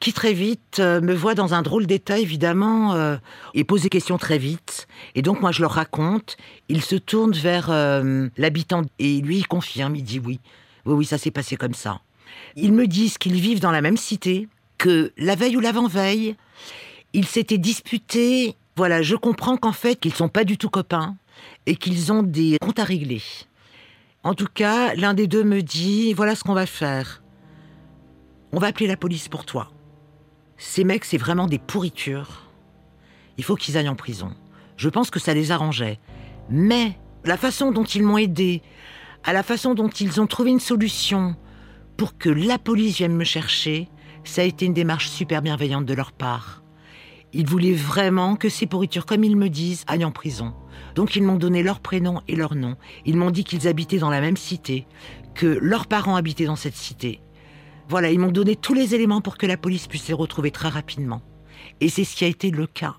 qui 0.00 0.12
très 0.12 0.34
vite 0.34 0.80
euh, 0.80 1.00
me 1.00 1.14
voient 1.14 1.34
dans 1.34 1.54
un 1.54 1.62
drôle 1.62 1.86
d'état, 1.86 2.18
évidemment, 2.18 2.94
euh, 2.94 3.16
et 3.54 3.64
posent 3.64 3.82
des 3.82 3.88
questions 3.88 4.18
très 4.18 4.36
vite. 4.36 4.86
Et 5.14 5.22
donc, 5.22 5.40
moi, 5.40 5.50
je 5.50 5.62
leur 5.62 5.70
raconte. 5.70 6.36
Ils 6.68 6.82
se 6.82 6.96
tournent 6.96 7.32
vers 7.32 7.70
euh, 7.70 8.28
l'habitant 8.36 8.82
et 8.98 9.22
lui, 9.22 9.38
il 9.38 9.46
confirme, 9.46 9.96
il 9.96 10.04
dit 10.04 10.18
oui. 10.18 10.40
Oui, 10.84 10.94
oui, 10.94 11.04
ça 11.06 11.16
s'est 11.16 11.30
passé 11.30 11.56
comme 11.56 11.72
ça. 11.72 12.00
Ils 12.56 12.72
me 12.72 12.86
disent 12.86 13.16
qu'ils 13.16 13.40
vivent 13.40 13.60
dans 13.60 13.70
la 13.70 13.80
même 13.80 13.96
cité, 13.96 14.48
que 14.76 15.12
la 15.16 15.36
veille 15.36 15.56
ou 15.56 15.60
l'avant-veille, 15.60 16.36
ils 17.14 17.26
s'étaient 17.26 17.56
disputés. 17.56 18.56
Voilà, 18.76 19.00
je 19.00 19.16
comprends 19.16 19.56
qu'en 19.56 19.72
fait, 19.72 19.98
qu'ils 19.98 20.12
sont 20.14 20.28
pas 20.28 20.44
du 20.44 20.58
tout 20.58 20.68
copains 20.68 21.16
et 21.64 21.76
qu'ils 21.76 22.12
ont 22.12 22.22
des 22.22 22.58
comptes 22.60 22.78
à 22.78 22.84
régler. 22.84 23.22
En 24.24 24.32
tout 24.32 24.48
cas, 24.52 24.94
l'un 24.94 25.12
des 25.12 25.26
deux 25.26 25.44
me 25.44 25.60
dit 25.60 26.14
voilà 26.14 26.34
ce 26.34 26.42
qu'on 26.42 26.54
va 26.54 26.64
faire. 26.64 27.22
On 28.52 28.58
va 28.58 28.68
appeler 28.68 28.86
la 28.86 28.96
police 28.96 29.28
pour 29.28 29.44
toi. 29.44 29.70
Ces 30.56 30.82
mecs, 30.82 31.04
c'est 31.04 31.18
vraiment 31.18 31.46
des 31.46 31.58
pourritures. 31.58 32.48
Il 33.36 33.44
faut 33.44 33.54
qu'ils 33.54 33.76
aillent 33.76 33.88
en 33.88 33.96
prison. 33.96 34.32
Je 34.78 34.88
pense 34.88 35.10
que 35.10 35.20
ça 35.20 35.34
les 35.34 35.50
arrangeait. 35.50 36.00
Mais 36.48 36.98
la 37.24 37.36
façon 37.36 37.70
dont 37.70 37.84
ils 37.84 38.02
m'ont 38.02 38.16
aidé, 38.16 38.62
à 39.24 39.34
la 39.34 39.42
façon 39.42 39.74
dont 39.74 39.90
ils 39.90 40.20
ont 40.22 40.26
trouvé 40.26 40.50
une 40.50 40.60
solution 40.60 41.36
pour 41.98 42.16
que 42.16 42.30
la 42.30 42.58
police 42.58 42.96
vienne 42.96 43.14
me 43.14 43.24
chercher, 43.24 43.88
ça 44.24 44.40
a 44.40 44.44
été 44.44 44.64
une 44.64 44.72
démarche 44.74 45.10
super 45.10 45.42
bienveillante 45.42 45.84
de 45.84 45.94
leur 45.94 46.12
part. 46.12 46.62
Ils 47.34 47.46
voulaient 47.46 47.74
vraiment 47.74 48.36
que 48.36 48.48
ces 48.48 48.66
pourritures, 48.66 49.04
comme 49.04 49.24
ils 49.24 49.36
me 49.36 49.50
disent, 49.50 49.84
aillent 49.86 50.04
en 50.06 50.12
prison. 50.12 50.54
Donc 50.94 51.16
ils 51.16 51.22
m'ont 51.22 51.36
donné 51.36 51.62
leur 51.62 51.80
prénom 51.80 52.20
et 52.28 52.36
leur 52.36 52.54
nom. 52.54 52.76
Ils 53.04 53.16
m'ont 53.16 53.30
dit 53.30 53.44
qu'ils 53.44 53.68
habitaient 53.68 53.98
dans 53.98 54.10
la 54.10 54.20
même 54.20 54.36
cité, 54.36 54.86
que 55.34 55.58
leurs 55.60 55.86
parents 55.86 56.16
habitaient 56.16 56.46
dans 56.46 56.56
cette 56.56 56.76
cité, 56.76 57.20
voilà, 57.88 58.10
ils 58.10 58.18
m'ont 58.18 58.32
donné 58.32 58.56
tous 58.56 58.74
les 58.74 58.94
éléments 58.94 59.20
pour 59.20 59.36
que 59.36 59.46
la 59.46 59.56
police 59.56 59.86
puisse 59.86 60.08
les 60.08 60.14
retrouver 60.14 60.50
très 60.50 60.68
rapidement. 60.68 61.20
Et 61.80 61.88
c'est 61.88 62.04
ce 62.04 62.16
qui 62.16 62.24
a 62.24 62.28
été 62.28 62.50
le 62.50 62.66
cas. 62.66 62.96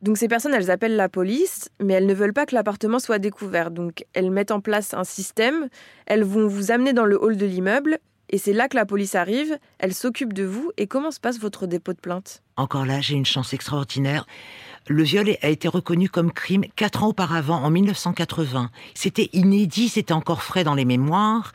Donc 0.00 0.16
ces 0.16 0.28
personnes, 0.28 0.54
elles 0.54 0.70
appellent 0.70 0.96
la 0.96 1.08
police, 1.08 1.68
mais 1.82 1.94
elles 1.94 2.06
ne 2.06 2.14
veulent 2.14 2.32
pas 2.32 2.46
que 2.46 2.54
l'appartement 2.54 2.98
soit 2.98 3.18
découvert. 3.18 3.70
Donc 3.70 4.04
elles 4.14 4.30
mettent 4.30 4.52
en 4.52 4.60
place 4.60 4.94
un 4.94 5.04
système, 5.04 5.68
elles 6.06 6.24
vont 6.24 6.46
vous 6.46 6.70
amener 6.70 6.92
dans 6.92 7.04
le 7.04 7.22
hall 7.22 7.36
de 7.36 7.46
l'immeuble, 7.46 7.98
et 8.30 8.38
c'est 8.38 8.52
là 8.52 8.68
que 8.68 8.76
la 8.76 8.86
police 8.86 9.14
arrive, 9.14 9.58
elle 9.78 9.94
s'occupe 9.94 10.32
de 10.32 10.44
vous, 10.44 10.70
et 10.76 10.86
comment 10.86 11.10
se 11.10 11.18
passe 11.18 11.38
votre 11.38 11.66
dépôt 11.66 11.94
de 11.94 11.98
plainte? 11.98 12.42
Encore 12.56 12.84
là, 12.84 13.00
j'ai 13.00 13.14
une 13.14 13.26
chance 13.26 13.54
extraordinaire. 13.54 14.26
Le 14.88 15.02
viol 15.02 15.36
a 15.42 15.48
été 15.50 15.68
reconnu 15.68 16.08
comme 16.08 16.32
crime 16.32 16.64
quatre 16.74 17.02
ans 17.02 17.08
auparavant, 17.08 17.62
en 17.62 17.68
1980. 17.68 18.70
C'était 18.94 19.28
inédit, 19.34 19.90
c'était 19.90 20.14
encore 20.14 20.42
frais 20.42 20.64
dans 20.64 20.74
les 20.74 20.86
mémoires. 20.86 21.52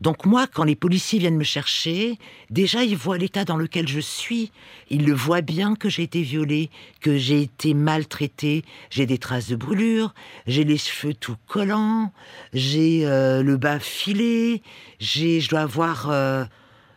Donc 0.00 0.24
moi, 0.24 0.46
quand 0.46 0.62
les 0.62 0.76
policiers 0.76 1.18
viennent 1.18 1.36
me 1.36 1.42
chercher, 1.42 2.16
déjà 2.48 2.84
ils 2.84 2.96
voient 2.96 3.18
l'état 3.18 3.44
dans 3.44 3.56
lequel 3.56 3.88
je 3.88 3.98
suis. 3.98 4.52
Ils 4.88 5.04
le 5.04 5.14
voient 5.14 5.40
bien 5.40 5.74
que 5.74 5.88
j'ai 5.88 6.04
été 6.04 6.22
violée, 6.22 6.70
que 7.00 7.18
j'ai 7.18 7.42
été 7.42 7.74
maltraitée. 7.74 8.64
J'ai 8.90 9.06
des 9.06 9.18
traces 9.18 9.48
de 9.48 9.56
brûlure, 9.56 10.14
j'ai 10.46 10.62
les 10.62 10.78
cheveux 10.78 11.14
tout 11.14 11.36
collants, 11.48 12.12
j'ai 12.52 13.04
euh, 13.04 13.42
le 13.42 13.56
bas 13.56 13.80
filé, 13.80 14.62
j'ai, 15.00 15.40
je 15.40 15.48
dois 15.48 15.60
avoir... 15.60 16.08
Euh, 16.10 16.44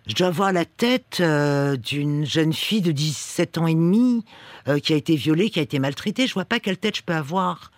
je 0.10 0.16
dois 0.16 0.28
avoir 0.28 0.52
la 0.52 0.66
tête 0.66 1.20
euh, 1.22 1.78
d'une 1.78 2.26
jeune 2.26 2.52
fille 2.52 2.82
de 2.82 2.92
17 2.92 3.60
ans 3.60 3.68
et 3.68 3.76
demi 3.76 4.26
euh, 4.68 4.80
qui 4.80 4.94
a 4.94 4.96
été 4.96 5.16
violée, 5.16 5.52
qui 5.52 5.60
a 5.60 5.62
été 5.62 5.78
maltraitée. 5.78 6.26
Je 6.26 6.34
vois 6.34 6.46
pas 6.46 6.60
quelle 6.60 6.80
tête 6.80 6.98
je 6.98 7.04
peux 7.04 7.14
avoir. 7.14 7.72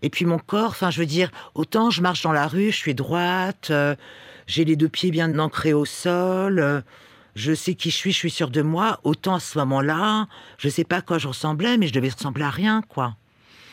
Et 0.00 0.08
puis 0.08 0.24
mon 0.26 0.38
corps, 0.38 0.70
enfin, 0.70 0.90
je 0.90 1.00
veux 1.00 1.06
dire, 1.06 1.30
autant 1.56 1.90
je 1.90 2.02
marche 2.02 2.22
dans 2.22 2.32
la 2.32 2.46
rue, 2.46 2.70
je 2.70 2.76
suis 2.76 2.94
droite, 2.94 3.68
euh, 3.70 3.96
j'ai 4.46 4.64
les 4.64 4.76
deux 4.76 4.88
pieds 4.88 5.10
bien 5.10 5.36
ancrés 5.40 5.72
au 5.72 5.84
sol, 5.84 6.84
je 7.34 7.52
sais 7.52 7.74
qui 7.74 7.90
je 7.90 7.96
suis, 7.96 8.12
je 8.12 8.18
suis 8.18 8.30
sûre 8.30 8.50
de 8.50 8.62
moi. 8.62 9.00
Autant 9.02 9.34
à 9.34 9.40
ce 9.40 9.58
moment-là, 9.58 10.28
je 10.58 10.68
sais 10.68 10.84
pas 10.84 10.98
à 10.98 11.02
quoi 11.02 11.18
je 11.18 11.26
ressemblais, 11.26 11.78
mais 11.78 11.88
je 11.88 11.92
devais 11.92 12.10
ressembler 12.10 12.44
à 12.44 12.50
rien, 12.50 12.82
quoi. 12.88 13.16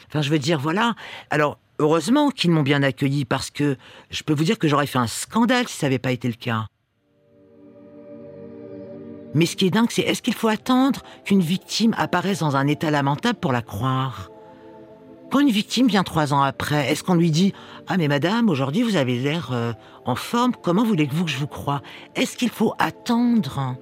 Enfin, 0.08 0.24
je 0.24 0.32
veux 0.32 0.40
dire, 0.40 0.60
voilà. 0.60 0.96
Alors, 1.30 1.60
heureusement 1.78 2.32
qu'ils 2.32 2.50
m'ont 2.50 2.64
bien 2.64 2.82
accueilli 2.82 3.24
parce 3.24 3.52
que 3.52 3.78
je 4.10 4.24
peux 4.24 4.34
vous 4.34 4.46
dire 4.46 4.58
que 4.58 4.68
j'aurais 4.68 4.88
fait 4.88 4.98
un 4.98 5.08
scandale 5.08 5.68
si 5.68 5.78
ça 5.78 5.86
n'avait 5.86 6.00
pas 6.00 6.12
été 6.12 6.28
le 6.28 6.34
cas. 6.34 6.66
Mais 9.34 9.46
ce 9.46 9.56
qui 9.56 9.66
est 9.66 9.72
dingue, 9.72 9.90
c'est 9.90 10.04
est-ce 10.04 10.22
qu'il 10.22 10.34
faut 10.34 10.48
attendre 10.48 11.02
qu'une 11.26 11.42
victime 11.42 11.96
apparaisse 11.98 12.40
dans 12.40 12.56
un 12.56 12.68
état 12.68 12.92
lamentable 12.92 13.40
pour 13.40 13.52
la 13.52 13.62
croire? 13.62 14.30
Quand 15.32 15.40
une 15.40 15.50
victime 15.50 15.88
vient 15.88 16.04
trois 16.04 16.32
ans 16.34 16.44
après, 16.44 16.92
est-ce 16.92 17.04
qu'on 17.04 17.16
lui 17.16 17.32
dit 17.32 17.54
Ah 17.88 17.98
mais 17.98 18.08
madame, 18.08 18.50
aujourd'hui 18.50 18.84
vous 18.84 18.96
avez 18.96 19.18
l'air 19.18 19.50
euh, 19.52 19.74
en 20.06 20.16
forme, 20.16 20.54
comment 20.62 20.84
voulez-vous 20.84 21.26
que 21.26 21.32
je 21.32 21.38
vous 21.38 21.48
croie? 21.48 21.82
Est-ce 22.14 22.38
qu'il 22.38 22.52
faut 22.52 22.76
attendre? 22.78 23.76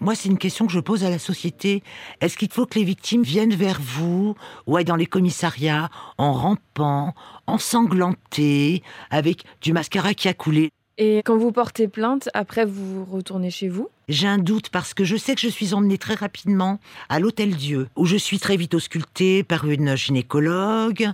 Moi, 0.00 0.14
c'est 0.14 0.28
une 0.28 0.38
question 0.38 0.66
que 0.66 0.72
je 0.72 0.80
pose 0.80 1.04
à 1.04 1.10
la 1.10 1.18
société. 1.18 1.82
Est-ce 2.20 2.36
qu'il 2.36 2.50
faut 2.50 2.66
que 2.66 2.78
les 2.78 2.84
victimes 2.84 3.22
viennent 3.22 3.54
vers 3.54 3.80
vous, 3.80 4.34
ou 4.66 4.76
aillent 4.76 4.84
dans 4.84 4.96
les 4.96 5.06
commissariats, 5.06 5.88
en 6.18 6.32
rampant, 6.32 7.14
ensanglantées, 7.46 8.82
avec 9.10 9.44
du 9.60 9.72
mascara 9.72 10.14
qui 10.14 10.28
a 10.28 10.34
coulé? 10.34 10.72
Et 10.96 11.22
quand 11.24 11.36
vous 11.36 11.50
portez 11.50 11.88
plainte, 11.88 12.28
après 12.34 12.64
vous 12.64 13.04
retournez 13.04 13.50
chez 13.50 13.68
vous? 13.68 13.88
J'ai 14.08 14.28
un 14.28 14.38
doute 14.38 14.68
parce 14.68 14.94
que 14.94 15.02
je 15.02 15.16
sais 15.16 15.34
que 15.34 15.40
je 15.40 15.48
suis 15.48 15.74
emmenée 15.74 15.98
très 15.98 16.14
rapidement 16.14 16.78
à 17.08 17.18
l'Hôtel 17.18 17.56
Dieu, 17.56 17.88
où 17.96 18.06
je 18.06 18.16
suis 18.16 18.38
très 18.38 18.56
vite 18.56 18.74
auscultée 18.74 19.42
par 19.42 19.68
une 19.68 19.96
gynécologue 19.96 21.10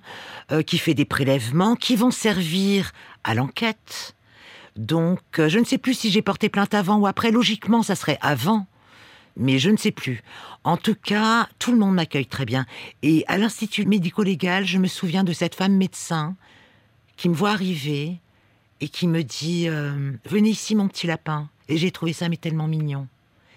euh, 0.52 0.62
qui 0.62 0.76
fait 0.76 0.92
des 0.92 1.06
prélèvements 1.06 1.76
qui 1.76 1.96
vont 1.96 2.10
servir 2.10 2.92
à 3.24 3.34
l'enquête. 3.34 4.14
Donc, 4.76 5.20
euh, 5.38 5.48
je 5.48 5.58
ne 5.58 5.64
sais 5.64 5.78
plus 5.78 5.94
si 5.94 6.10
j'ai 6.10 6.20
porté 6.20 6.50
plainte 6.50 6.74
avant 6.74 6.98
ou 6.98 7.06
après. 7.06 7.30
Logiquement, 7.30 7.82
ça 7.82 7.94
serait 7.94 8.18
avant, 8.20 8.66
mais 9.36 9.58
je 9.58 9.70
ne 9.70 9.78
sais 9.78 9.92
plus. 9.92 10.22
En 10.62 10.76
tout 10.76 10.94
cas, 10.94 11.48
tout 11.58 11.72
le 11.72 11.78
monde 11.78 11.94
m'accueille 11.94 12.26
très 12.26 12.44
bien. 12.44 12.66
Et 13.02 13.24
à 13.28 13.38
l'Institut 13.38 13.86
médico-légal, 13.86 14.66
je 14.66 14.76
me 14.76 14.88
souviens 14.88 15.24
de 15.24 15.32
cette 15.32 15.54
femme 15.54 15.76
médecin 15.76 16.36
qui 17.16 17.30
me 17.30 17.34
voit 17.34 17.50
arriver 17.50 18.20
et 18.80 18.88
qui 18.88 19.06
me 19.06 19.22
dit 19.22 19.68
euh, 19.68 20.12
Venez 20.24 20.50
ici, 20.50 20.74
mon 20.74 20.88
petit 20.88 21.06
lapin. 21.06 21.48
Et 21.68 21.76
j'ai 21.76 21.90
trouvé 21.90 22.12
ça 22.12 22.28
mais 22.28 22.36
tellement 22.36 22.66
mignon. 22.66 23.06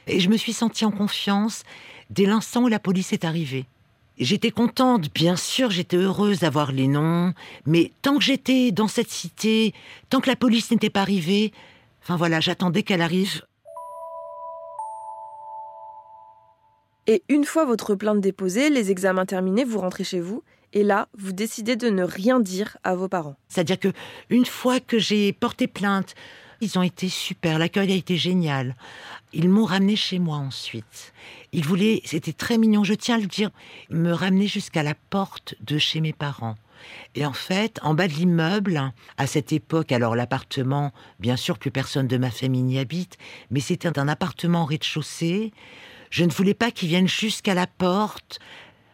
Et 0.08 0.20
je 0.20 0.30
me 0.30 0.38
suis 0.38 0.53
sentie 0.53 0.86
en 0.86 0.92
confiance 0.92 1.63
dès 2.10 2.25
l'instant 2.25 2.63
où 2.63 2.68
la 2.68 2.80
police 2.80 3.13
est 3.13 3.25
arrivée. 3.25 3.65
J'étais 4.20 4.51
contente, 4.51 5.12
bien 5.12 5.36
sûr, 5.36 5.72
j'étais 5.72 5.98
heureuse 5.98 6.39
d'avoir 6.39 6.72
les 6.72 6.88
noms, 6.88 7.34
mais 7.65 7.92
tant 8.03 8.18
que 8.18 8.24
j'étais 8.24 8.72
dans 8.72 8.88
cette 8.88 9.10
cité, 9.10 9.74
tant 10.10 10.22
que 10.22 10.30
la 10.30 10.36
police 10.36 10.70
n'était 10.70 10.92
pas 10.92 11.01
arrivée, 11.01 11.51
enfin 12.03 12.15
voilà, 12.15 12.39
j'attendais 12.39 12.84
qu'elle 12.84 13.01
arrive. 13.01 13.42
Et 17.08 17.24
une 17.27 17.44
fois 17.44 17.65
votre 17.65 17.96
plainte 17.96 18.22
déposée, 18.22 18.70
les 18.70 18.92
examens 18.92 19.25
terminés, 19.25 19.63
vous 19.63 19.80
rentrez 19.80 20.03
chez 20.03 20.20
vous 20.20 20.44
et 20.74 20.84
là, 20.84 21.08
vous 21.18 21.32
décidez 21.32 21.75
de 21.75 21.89
ne 21.89 22.03
rien 22.03 22.39
dire 22.39 22.77
à 22.84 22.96
vos 22.96 23.08
parents. 23.08 23.36
C'est-à-dire 23.48 23.80
que 23.80 23.94
une 24.30 24.46
fois 24.46 24.80
que 24.80 24.98
j'ai 24.98 25.32
porté 25.32 25.68
plainte, 25.68 26.15
ils 26.62 26.80
ont 26.80 26.84
été 26.84 27.10
super, 27.10 27.60
l'accueil 27.60 27.92
a 27.92 27.96
été 27.96 28.18
génial. 28.18 28.75
Ils 29.34 29.50
m'ont 29.50 29.65
ramené 29.65 29.96
chez 29.96 30.18
moi 30.18 30.38
ensuite. 30.38 31.13
Ils 31.51 31.65
voulaient, 31.65 32.01
c'était 32.06 32.34
très 32.34 32.58
mignon, 32.58 32.84
je 32.84 32.94
tiens 32.94 33.15
à 33.15 33.20
le 33.20 33.27
dire, 33.27 33.51
me 33.89 34.12
ramener 34.12 34.48
jusqu'à 34.48 34.82
la 34.82 34.96
porte 34.96 35.56
de 35.62 35.77
chez 35.77 36.01
mes 36.01 36.13
parents. 36.13 36.56
Et 37.15 37.25
en 37.25 37.34
fait, 37.34 37.80
en 37.84 37.94
bas 37.94 38.08
de 38.08 38.13
l'immeuble, 38.13 38.92
à 39.18 39.27
cette 39.27 39.53
époque, 39.53 39.92
alors 39.92 40.15
l'appartement, 40.15 40.92
bien 41.20 41.38
sûr, 41.38 41.58
plus 41.58 41.72
personne 41.72 42.08
de 42.08 42.18
ma 42.18 42.32
famille 42.32 42.63
n'y 42.63 42.80
habite, 42.80 43.18
mais 43.51 43.60
c'était 43.60 44.00
un 44.00 44.08
appartement 44.08 44.63
au 44.63 44.65
rez-de-chaussée. 44.65 45.53
Je 46.10 46.25
ne 46.25 46.32
voulais 46.32 46.53
pas 46.53 46.72
qu'ils 46.72 46.89
viennent 46.89 47.08
jusqu'à 47.08 47.53
la 47.53 47.68
porte. 47.68 48.39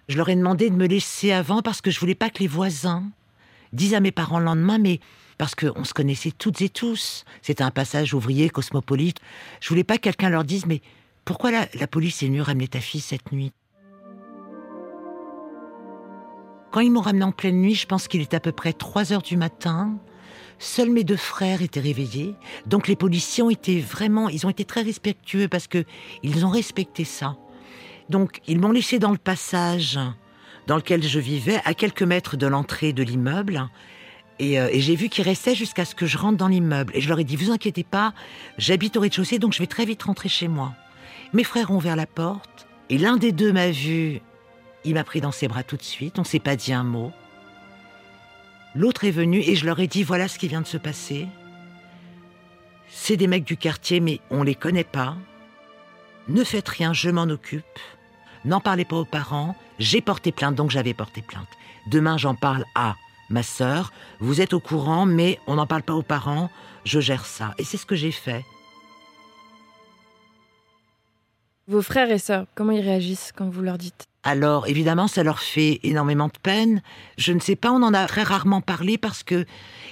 Je 0.09 0.17
leur 0.17 0.27
ai 0.27 0.35
demandé 0.35 0.71
de 0.71 0.75
me 0.75 0.87
laisser 0.87 1.31
avant 1.31 1.61
parce 1.61 1.81
que 1.81 1.91
je 1.91 1.99
voulais 1.99 2.15
pas 2.15 2.31
que 2.31 2.39
les 2.39 2.47
voisins 2.47 3.03
disent 3.73 3.93
à 3.93 3.99
mes 3.99 4.11
parents 4.11 4.39
le 4.39 4.45
lendemain, 4.45 4.79
mais 4.79 4.99
parce 5.37 5.53
qu'on 5.53 5.83
se 5.83 5.93
connaissait 5.93 6.31
toutes 6.31 6.63
et 6.63 6.69
tous. 6.69 7.25
C'était 7.43 7.63
un 7.63 7.69
passage 7.69 8.15
ouvrier, 8.15 8.49
cosmopolite. 8.49 9.19
Je 9.61 9.69
voulais 9.69 9.83
pas 9.83 9.97
que 9.97 10.01
quelqu'un 10.01 10.29
leur 10.29 10.43
dise, 10.43 10.65
mais 10.65 10.81
pourquoi 11.25 11.51
la, 11.51 11.87
police 11.87 12.23
est 12.23 12.25
venue 12.25 12.41
ramener 12.41 12.67
ta 12.67 12.79
fille 12.79 13.01
cette 13.01 13.31
nuit? 13.31 13.51
Quand 16.71 16.79
ils 16.79 16.91
m'ont 16.91 17.01
ramené 17.01 17.25
en 17.25 17.31
pleine 17.31 17.61
nuit, 17.61 17.75
je 17.75 17.85
pense 17.85 18.07
qu'il 18.07 18.21
était 18.21 18.37
à 18.37 18.39
peu 18.39 18.51
près 18.51 18.73
3 18.73 19.13
heures 19.13 19.21
du 19.21 19.37
matin. 19.37 19.95
Seuls 20.57 20.89
mes 20.89 21.03
deux 21.03 21.17
frères 21.17 21.61
étaient 21.61 21.79
réveillés. 21.79 22.33
Donc 22.65 22.87
les 22.87 22.95
policiers 22.95 23.43
ont 23.43 23.51
été 23.51 23.79
vraiment, 23.79 24.27
ils 24.27 24.47
ont 24.47 24.49
été 24.49 24.65
très 24.65 24.81
respectueux 24.81 25.47
parce 25.47 25.67
que 25.67 25.85
ils 26.23 26.47
ont 26.47 26.49
respecté 26.49 27.03
ça. 27.03 27.37
Donc, 28.09 28.41
ils 28.47 28.59
m'ont 28.59 28.71
laissé 28.71 28.99
dans 28.99 29.11
le 29.11 29.17
passage 29.17 29.99
dans 30.67 30.75
lequel 30.75 31.01
je 31.01 31.19
vivais, 31.19 31.59
à 31.65 31.73
quelques 31.73 32.03
mètres 32.03 32.37
de 32.37 32.45
l'entrée 32.45 32.93
de 32.93 33.01
l'immeuble. 33.01 33.67
Et, 34.37 34.59
euh, 34.59 34.69
j'ai 34.73 34.95
vu 34.95 35.09
qu'ils 35.09 35.23
restaient 35.23 35.55
jusqu'à 35.55 35.83
ce 35.83 35.95
que 35.95 36.05
je 36.05 36.17
rentre 36.17 36.37
dans 36.37 36.47
l'immeuble. 36.47 36.95
Et 36.95 37.01
je 37.01 37.09
leur 37.09 37.19
ai 37.19 37.23
dit, 37.23 37.35
vous 37.35 37.51
inquiétez 37.51 37.83
pas, 37.83 38.13
j'habite 38.57 38.95
au 38.95 39.01
rez-de-chaussée, 39.01 39.39
donc 39.39 39.53
je 39.53 39.59
vais 39.59 39.67
très 39.67 39.85
vite 39.85 40.03
rentrer 40.03 40.29
chez 40.29 40.47
moi. 40.47 40.73
Mes 41.33 41.43
frères 41.43 41.71
ont 41.71 41.77
ouvert 41.77 41.95
la 41.95 42.05
porte, 42.05 42.67
et 42.89 42.97
l'un 42.97 43.17
des 43.17 43.31
deux 43.31 43.51
m'a 43.51 43.71
vu. 43.71 44.21
Il 44.85 44.93
m'a 44.93 45.03
pris 45.03 45.21
dans 45.21 45.31
ses 45.31 45.47
bras 45.47 45.63
tout 45.63 45.77
de 45.77 45.83
suite, 45.83 46.19
on 46.19 46.23
s'est 46.23 46.39
pas 46.39 46.55
dit 46.55 46.73
un 46.73 46.83
mot. 46.83 47.11
L'autre 48.75 49.05
est 49.05 49.11
venu 49.11 49.39
et 49.39 49.55
je 49.55 49.65
leur 49.65 49.79
ai 49.79 49.87
dit, 49.87 50.03
voilà 50.03 50.27
ce 50.27 50.37
qui 50.37 50.47
vient 50.47 50.61
de 50.61 50.67
se 50.67 50.77
passer. 50.77 51.27
C'est 52.89 53.17
des 53.17 53.27
mecs 53.27 53.43
du 53.43 53.57
quartier, 53.57 53.99
mais 53.99 54.19
on 54.29 54.43
les 54.43 54.55
connaît 54.55 54.83
pas. 54.83 55.15
Ne 56.27 56.43
faites 56.43 56.69
rien, 56.69 56.93
je 56.93 57.09
m'en 57.09 57.23
occupe. 57.23 57.63
N'en 58.45 58.59
parlez 58.59 58.85
pas 58.85 58.97
aux 58.97 59.05
parents. 59.05 59.55
J'ai 59.79 60.01
porté 60.01 60.31
plainte, 60.31 60.55
donc 60.55 60.71
j'avais 60.71 60.93
porté 60.93 61.21
plainte. 61.21 61.47
Demain, 61.87 62.17
j'en 62.17 62.35
parle 62.35 62.65
à 62.75 62.95
ma 63.29 63.43
sœur. 63.43 63.91
Vous 64.19 64.41
êtes 64.41 64.53
au 64.53 64.59
courant, 64.59 65.05
mais 65.05 65.39
on 65.47 65.55
n'en 65.55 65.67
parle 65.67 65.83
pas 65.83 65.93
aux 65.93 66.03
parents. 66.03 66.49
Je 66.85 66.99
gère 66.99 67.25
ça. 67.25 67.53
Et 67.57 67.63
c'est 67.63 67.77
ce 67.77 67.85
que 67.85 67.95
j'ai 67.95 68.11
fait. 68.11 68.43
Vos 71.67 71.81
frères 71.83 72.09
et 72.09 72.17
sœurs, 72.17 72.45
comment 72.55 72.71
ils 72.71 72.81
réagissent 72.81 73.31
quand 73.35 73.47
vous 73.47 73.61
leur 73.61 73.77
dites? 73.77 74.07
Alors, 74.23 74.67
évidemment, 74.67 75.07
ça 75.07 75.23
leur 75.23 75.39
fait 75.39 75.79
énormément 75.83 76.27
de 76.27 76.37
peine. 76.41 76.81
Je 77.17 77.31
ne 77.31 77.39
sais 77.39 77.55
pas, 77.55 77.71
on 77.71 77.83
en 77.83 77.93
a 77.93 78.05
très 78.07 78.23
rarement 78.23 78.61
parlé 78.61 78.97
parce 78.97 79.23
que 79.23 79.45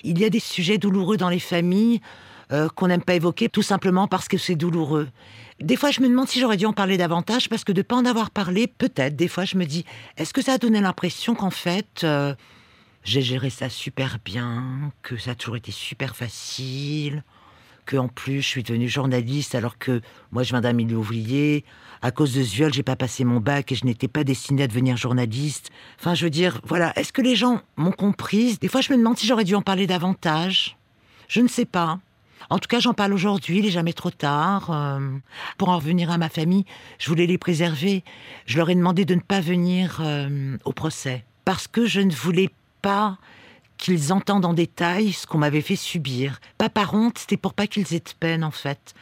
il 0.03 0.19
y 0.19 0.25
a 0.25 0.29
des 0.29 0.39
sujets 0.39 0.77
douloureux 0.77 1.17
dans 1.17 1.29
les 1.29 1.39
familles 1.39 2.01
euh, 2.51 2.67
qu'on 2.69 2.87
n'aime 2.87 3.03
pas 3.03 3.15
évoquer, 3.15 3.47
tout 3.47 3.61
simplement 3.61 4.07
parce 4.07 4.27
que 4.27 4.37
c'est 4.37 4.55
douloureux. 4.55 5.09
Des 5.59 5.75
fois, 5.75 5.89
je 5.89 6.01
me 6.01 6.07
demande 6.07 6.27
si 6.27 6.39
j'aurais 6.39 6.57
dû 6.57 6.65
en 6.65 6.73
parler 6.73 6.97
davantage 6.97 7.49
parce 7.49 7.63
que 7.63 7.71
de 7.71 7.81
pas 7.81 7.95
en 7.95 8.05
avoir 8.05 8.29
parlé, 8.29 8.67
peut-être. 8.67 9.15
Des 9.15 9.27
fois, 9.27 9.43
je 9.43 9.57
me 9.57 9.65
dis, 9.65 9.85
est-ce 10.17 10.33
que 10.33 10.41
ça 10.43 10.53
a 10.53 10.57
donné 10.59 10.79
l'impression 10.81 11.33
qu'en 11.33 11.49
fait, 11.49 12.01
euh, 12.03 12.35
j'ai 13.03 13.23
géré 13.23 13.49
ça 13.49 13.67
super 13.67 14.19
bien, 14.23 14.91
que 15.01 15.17
ça 15.17 15.31
a 15.31 15.35
toujours 15.35 15.55
été 15.55 15.71
super 15.71 16.15
facile, 16.15 17.23
que 17.87 17.97
en 17.97 18.07
plus, 18.07 18.41
je 18.43 18.47
suis 18.47 18.63
devenue 18.63 18.87
journaliste 18.87 19.55
alors 19.55 19.79
que 19.79 20.01
moi, 20.31 20.43
je 20.43 20.49
viens 20.49 20.61
d'un 20.61 20.73
milieu 20.73 20.97
ouvrier. 20.97 21.65
À 22.03 22.11
cause 22.11 22.35
de 22.35 22.43
ce 22.43 22.53
viol, 22.53 22.71
j'ai 22.71 22.83
pas 22.83 22.95
passé 22.95 23.23
mon 23.23 23.39
bac 23.39 23.71
et 23.71 23.75
je 23.75 23.85
n'étais 23.85 24.07
pas 24.07 24.23
destinée 24.23 24.63
à 24.63 24.67
devenir 24.67 24.95
journaliste. 24.95 25.71
Enfin, 25.99 26.13
je 26.13 26.25
veux 26.25 26.29
dire, 26.29 26.61
voilà, 26.65 26.93
est-ce 26.99 27.11
que 27.11 27.23
les 27.23 27.35
gens 27.35 27.61
m'ont 27.77 27.91
comprise? 27.91 28.59
Des 28.59 28.67
fois, 28.67 28.81
je 28.81 28.91
me 28.91 28.97
demande 28.97 29.17
si 29.17 29.25
j'aurais 29.25 29.43
dû 29.43 29.55
en 29.55 29.63
parler 29.63 29.87
davantage. 29.87 30.77
Je 31.27 31.41
ne 31.41 31.47
sais 31.47 31.65
pas. 31.65 31.99
En 32.49 32.59
tout 32.59 32.67
cas, 32.67 32.79
j'en 32.79 32.93
parle 32.93 33.13
aujourd'hui, 33.13 33.59
il 33.59 33.65
n'est 33.65 33.71
jamais 33.71 33.93
trop 33.93 34.11
tard. 34.11 34.69
Euh, 34.71 34.99
pour 35.57 35.69
en 35.69 35.77
revenir 35.77 36.11
à 36.11 36.17
ma 36.17 36.29
famille, 36.29 36.65
je 36.99 37.09
voulais 37.09 37.25
les 37.25 37.37
préserver. 37.37 38.03
Je 38.45 38.57
leur 38.57 38.69
ai 38.69 38.75
demandé 38.75 39.05
de 39.05 39.15
ne 39.15 39.21
pas 39.21 39.41
venir 39.41 39.99
euh, 40.01 40.57
au 40.65 40.71
procès 40.71 41.25
parce 41.45 41.67
que 41.67 41.85
je 41.85 42.01
ne 42.01 42.11
voulais 42.11 42.49
pas 42.81 43.17
qu'ils 43.77 44.11
entendent 44.11 44.45
en 44.45 44.53
détail 44.53 45.13
ce 45.13 45.27
qu'on 45.27 45.37
m'avait 45.37 45.61
fait 45.61 45.75
subir. 45.75 46.39
Pas 46.57 46.69
par 46.69 46.93
honte, 46.93 47.19
c'était 47.19 47.37
pour 47.37 47.53
pas 47.53 47.67
qu'ils 47.67 47.93
aient 47.93 47.99
de 47.99 48.11
peine 48.19 48.43
en 48.43 48.51
fait. 48.51 48.93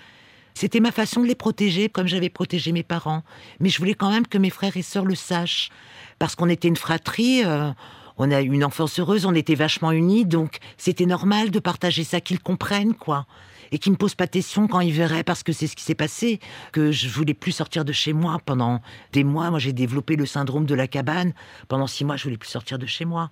C'était 0.54 0.80
ma 0.80 0.92
façon 0.92 1.22
de 1.22 1.28
les 1.28 1.36
protéger 1.36 1.90
comme 1.90 2.08
j'avais 2.08 2.30
protégé 2.30 2.72
mes 2.72 2.84
parents. 2.84 3.24
Mais 3.60 3.70
je 3.70 3.78
voulais 3.78 3.94
quand 3.94 4.10
même 4.10 4.26
que 4.26 4.38
mes 4.38 4.50
frères 4.50 4.78
et 4.78 4.82
sœurs 4.82 5.06
le 5.06 5.16
sachent. 5.16 5.70
Parce 6.18 6.36
qu'on 6.36 6.48
était 6.48 6.68
une 6.68 6.78
fratrie, 6.78 7.44
euh, 7.44 7.72
on 8.18 8.32
a 8.32 8.42
eu 8.42 8.52
une 8.52 8.64
enfance 8.64 9.00
heureuse, 9.00 9.26
on 9.26 9.34
était 9.34 9.56
vachement 9.56 9.92
unis, 9.92 10.26
donc 10.26 10.58
c'était 10.78 11.06
normal 11.06 11.52
de 11.52 11.60
partager 11.60 12.04
ça, 12.04 12.22
qu'ils 12.22 12.40
comprennent, 12.40 12.94
quoi. 12.94 13.26
Et 13.72 13.80
qu'ils 13.80 13.92
me 13.92 13.98
posent 13.98 14.16
pas 14.16 14.26
de 14.26 14.32
questions 14.32 14.68
quand 14.68 14.80
ils 14.80 14.94
verraient, 14.94 15.24
parce 15.24 15.44
que 15.44 15.52
c'est 15.52 15.68
ce 15.68 15.76
qui 15.76 15.84
s'est 15.84 15.96
passé, 15.96 16.40
que 16.72 16.92
je 16.92 17.10
voulais 17.10 17.34
plus 17.34 17.52
sortir 17.52 17.84
de 17.84 17.92
chez 17.92 18.14
moi 18.14 18.38
pendant 18.46 18.80
des 19.12 19.24
mois. 19.24 19.50
Moi, 19.50 19.60
j'ai 19.60 19.74
développé 19.74 20.16
le 20.16 20.26
syndrome 20.26 20.66
de 20.66 20.76
la 20.76 20.88
cabane. 20.88 21.34
Pendant 21.68 21.88
six 21.88 22.06
mois, 22.06 22.16
je 22.16 22.24
voulais 22.24 22.38
plus 22.38 22.50
sortir 22.50 22.78
de 22.78 22.86
chez 22.86 23.06
moi. 23.06 23.32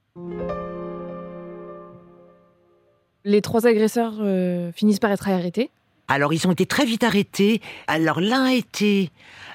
Les 3.26 3.42
trois 3.42 3.68
agresseurs 3.68 4.16
euh, 4.20 4.72
finissent 4.74 5.00
par 5.00 5.12
être 5.12 5.30
arrêtés. 5.30 5.70
Alors, 6.08 6.34
ils 6.34 6.46
ont 6.48 6.52
été 6.52 6.66
très 6.66 6.86
vite 6.86 7.04
arrêtés. 7.04 7.62
Alors, 7.88 8.20
l'un 8.20 8.46
a 8.46 8.54
été 8.54 9.12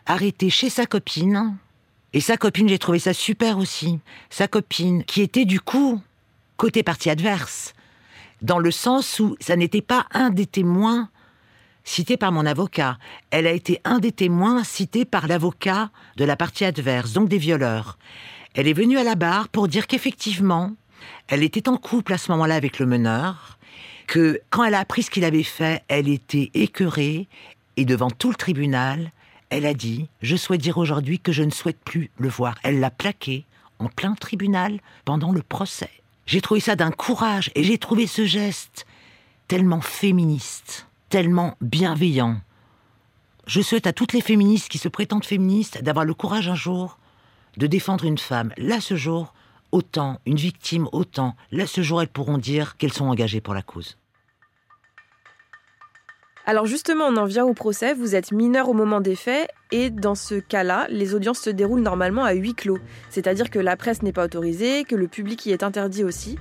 arrêté 0.06 0.48
chez 0.48 0.70
sa 0.70 0.86
copine, 0.86 1.56
et 2.12 2.20
sa 2.20 2.36
copine, 2.36 2.68
j'ai 2.68 2.78
trouvé 2.78 2.98
ça 2.98 3.12
super 3.12 3.58
aussi. 3.58 3.98
Sa 4.30 4.48
copine, 4.48 5.04
qui 5.04 5.20
était 5.22 5.44
du 5.44 5.60
coup 5.60 6.00
côté 6.56 6.82
partie 6.82 7.10
adverse, 7.10 7.74
dans 8.42 8.58
le 8.58 8.70
sens 8.70 9.20
où 9.20 9.36
ça 9.40 9.56
n'était 9.56 9.82
pas 9.82 10.06
un 10.12 10.30
des 10.30 10.46
témoins 10.46 11.10
cités 11.84 12.16
par 12.16 12.32
mon 12.32 12.46
avocat. 12.46 12.98
Elle 13.30 13.46
a 13.46 13.52
été 13.52 13.80
un 13.84 13.98
des 13.98 14.12
témoins 14.12 14.64
cités 14.64 15.04
par 15.04 15.26
l'avocat 15.26 15.90
de 16.16 16.24
la 16.24 16.36
partie 16.36 16.64
adverse, 16.64 17.12
donc 17.12 17.28
des 17.28 17.38
violeurs. 17.38 17.98
Elle 18.54 18.68
est 18.68 18.74
venue 18.74 18.98
à 18.98 19.04
la 19.04 19.14
barre 19.14 19.48
pour 19.48 19.68
dire 19.68 19.86
qu'effectivement, 19.86 20.72
elle 21.28 21.42
était 21.42 21.68
en 21.68 21.76
couple 21.76 22.12
à 22.12 22.18
ce 22.18 22.30
moment-là 22.32 22.56
avec 22.56 22.78
le 22.78 22.86
meneur, 22.86 23.58
que 24.06 24.40
quand 24.50 24.64
elle 24.64 24.74
a 24.74 24.80
appris 24.80 25.02
ce 25.02 25.10
qu'il 25.10 25.24
avait 25.24 25.42
fait, 25.42 25.82
elle 25.88 26.08
était 26.08 26.50
écœurée, 26.54 27.28
et 27.76 27.84
devant 27.84 28.10
tout 28.10 28.30
le 28.30 28.34
tribunal, 28.34 29.12
elle 29.50 29.66
a 29.66 29.74
dit 29.74 30.08
Je 30.22 30.36
souhaite 30.36 30.60
dire 30.60 30.78
aujourd'hui 30.78 31.18
que 31.18 31.32
je 31.32 31.42
ne 31.42 31.50
souhaite 31.50 31.80
plus 31.80 32.10
le 32.18 32.28
voir. 32.28 32.56
Elle 32.62 32.80
l'a 32.80 32.90
plaqué 32.90 33.44
en 33.78 33.86
plein 33.86 34.14
tribunal 34.14 34.80
pendant 35.04 35.32
le 35.32 35.42
procès. 35.42 35.90
J'ai 36.26 36.40
trouvé 36.40 36.60
ça 36.60 36.76
d'un 36.76 36.90
courage 36.90 37.50
et 37.54 37.64
j'ai 37.64 37.78
trouvé 37.78 38.06
ce 38.06 38.26
geste 38.26 38.86
tellement 39.46 39.80
féministe, 39.80 40.86
tellement 41.08 41.56
bienveillant. 41.60 42.40
Je 43.46 43.62
souhaite 43.62 43.86
à 43.86 43.94
toutes 43.94 44.12
les 44.12 44.20
féministes 44.20 44.68
qui 44.68 44.76
se 44.76 44.88
prétendent 44.88 45.24
féministes 45.24 45.82
d'avoir 45.82 46.04
le 46.04 46.12
courage 46.12 46.48
un 46.48 46.54
jour 46.54 46.98
de 47.56 47.66
défendre 47.66 48.04
une 48.04 48.18
femme. 48.18 48.52
Là, 48.58 48.80
ce 48.80 48.94
jour, 48.94 49.32
autant, 49.72 50.20
une 50.26 50.36
victime, 50.36 50.86
autant. 50.92 51.34
Là, 51.50 51.66
ce 51.66 51.82
jour, 51.82 52.02
elles 52.02 52.08
pourront 52.08 52.38
dire 52.38 52.76
qu'elles 52.76 52.92
sont 52.92 53.06
engagées 53.06 53.40
pour 53.40 53.54
la 53.54 53.62
cause. 53.62 53.96
Alors 56.48 56.64
justement, 56.64 57.04
on 57.04 57.18
en 57.18 57.26
vient 57.26 57.44
au 57.44 57.52
procès. 57.52 57.92
Vous 57.92 58.14
êtes 58.14 58.32
mineur 58.32 58.70
au 58.70 58.72
moment 58.72 59.02
des 59.02 59.16
faits 59.16 59.50
et 59.70 59.90
dans 59.90 60.14
ce 60.14 60.36
cas-là, 60.36 60.86
les 60.88 61.14
audiences 61.14 61.40
se 61.40 61.50
déroulent 61.50 61.82
normalement 61.82 62.24
à 62.24 62.32
huis 62.32 62.54
clos. 62.54 62.78
C'est-à-dire 63.10 63.50
que 63.50 63.58
la 63.58 63.76
presse 63.76 64.02
n'est 64.02 64.14
pas 64.14 64.24
autorisée, 64.24 64.84
que 64.84 64.94
le 64.94 65.08
public 65.08 65.44
y 65.44 65.50
est 65.50 65.62
interdit 65.62 66.04
aussi. 66.04 66.38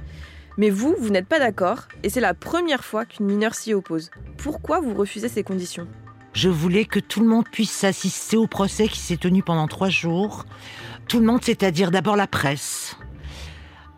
Mais 0.58 0.70
vous, 0.70 0.96
vous 0.98 1.10
n'êtes 1.10 1.28
pas 1.28 1.40
d'accord 1.40 1.90
et 2.04 2.10
c'est 2.10 2.22
la 2.22 2.34
première 2.34 2.86
fois 2.86 3.04
qu'une 3.04 3.26
mineure 3.26 3.54
s'y 3.54 3.74
oppose. 3.74 4.10
Pourquoi 4.38 4.80
vous 4.80 4.94
refusez 4.94 5.28
ces 5.28 5.44
conditions? 5.44 5.90
Je 6.32 6.48
voulais 6.48 6.86
que 6.86 7.02
tout 7.02 7.20
le 7.20 7.28
monde 7.28 7.50
puisse 7.52 7.84
assister 7.84 8.38
au 8.38 8.48
procès 8.48 8.88
qui 8.88 9.00
s'est 9.00 9.18
tenu 9.18 9.44
pendant 9.44 9.68
trois 9.68 9.90
jours. 9.90 10.46
Tout 11.10 11.20
le 11.20 11.26
monde, 11.26 11.44
c'est-à-dire 11.44 11.92
d'abord 11.92 12.16
la 12.16 12.28
presse. 12.28 12.96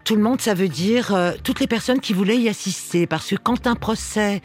Tout 0.06 0.16
le 0.16 0.24
monde, 0.24 0.42
ça 0.42 0.56
veut 0.56 0.70
dire 0.70 1.13
euh, 1.13 1.34
toutes 1.44 1.60
les 1.60 1.68
personnes 1.68 2.00
qui 2.00 2.13
voulaient 2.13 2.39
y 2.39 2.50
assister. 2.50 3.06
Parce 3.06 3.30
que 3.30 3.36
quand 3.36 3.68
un 3.68 3.75
procès 3.75 4.42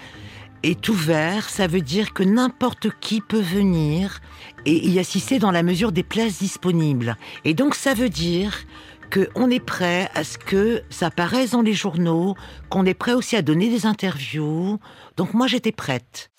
est 0.64 0.88
ouvert, 0.88 1.48
ça 1.48 1.66
veut 1.66 1.80
dire 1.80 2.12
que 2.14 2.22
n'importe 2.22 2.88
qui 3.00 3.20
peut 3.20 3.40
venir 3.40 4.20
et 4.64 4.88
y 4.88 4.98
assister 4.98 5.38
dans 5.38 5.50
la 5.50 5.62
mesure 5.62 5.92
des 5.92 6.02
places 6.02 6.38
disponibles. 6.38 7.16
Et 7.44 7.54
donc 7.54 7.74
ça 7.74 7.94
veut 7.94 8.08
dire 8.08 8.64
qu'on 9.12 9.50
est 9.50 9.64
prêt 9.64 10.08
à 10.14 10.24
ce 10.24 10.38
que 10.38 10.82
ça 10.90 11.10
paraisse 11.10 11.50
dans 11.50 11.62
les 11.62 11.74
journaux, 11.74 12.34
qu'on 12.70 12.86
est 12.86 12.94
prêt 12.94 13.12
aussi 13.12 13.36
à 13.36 13.42
donner 13.42 13.68
des 13.68 13.86
interviews. 13.86 14.78
Donc 15.16 15.34
moi 15.34 15.46
j'étais 15.46 15.72
prête. 15.72 16.30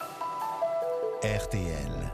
RTL. 1.23 2.11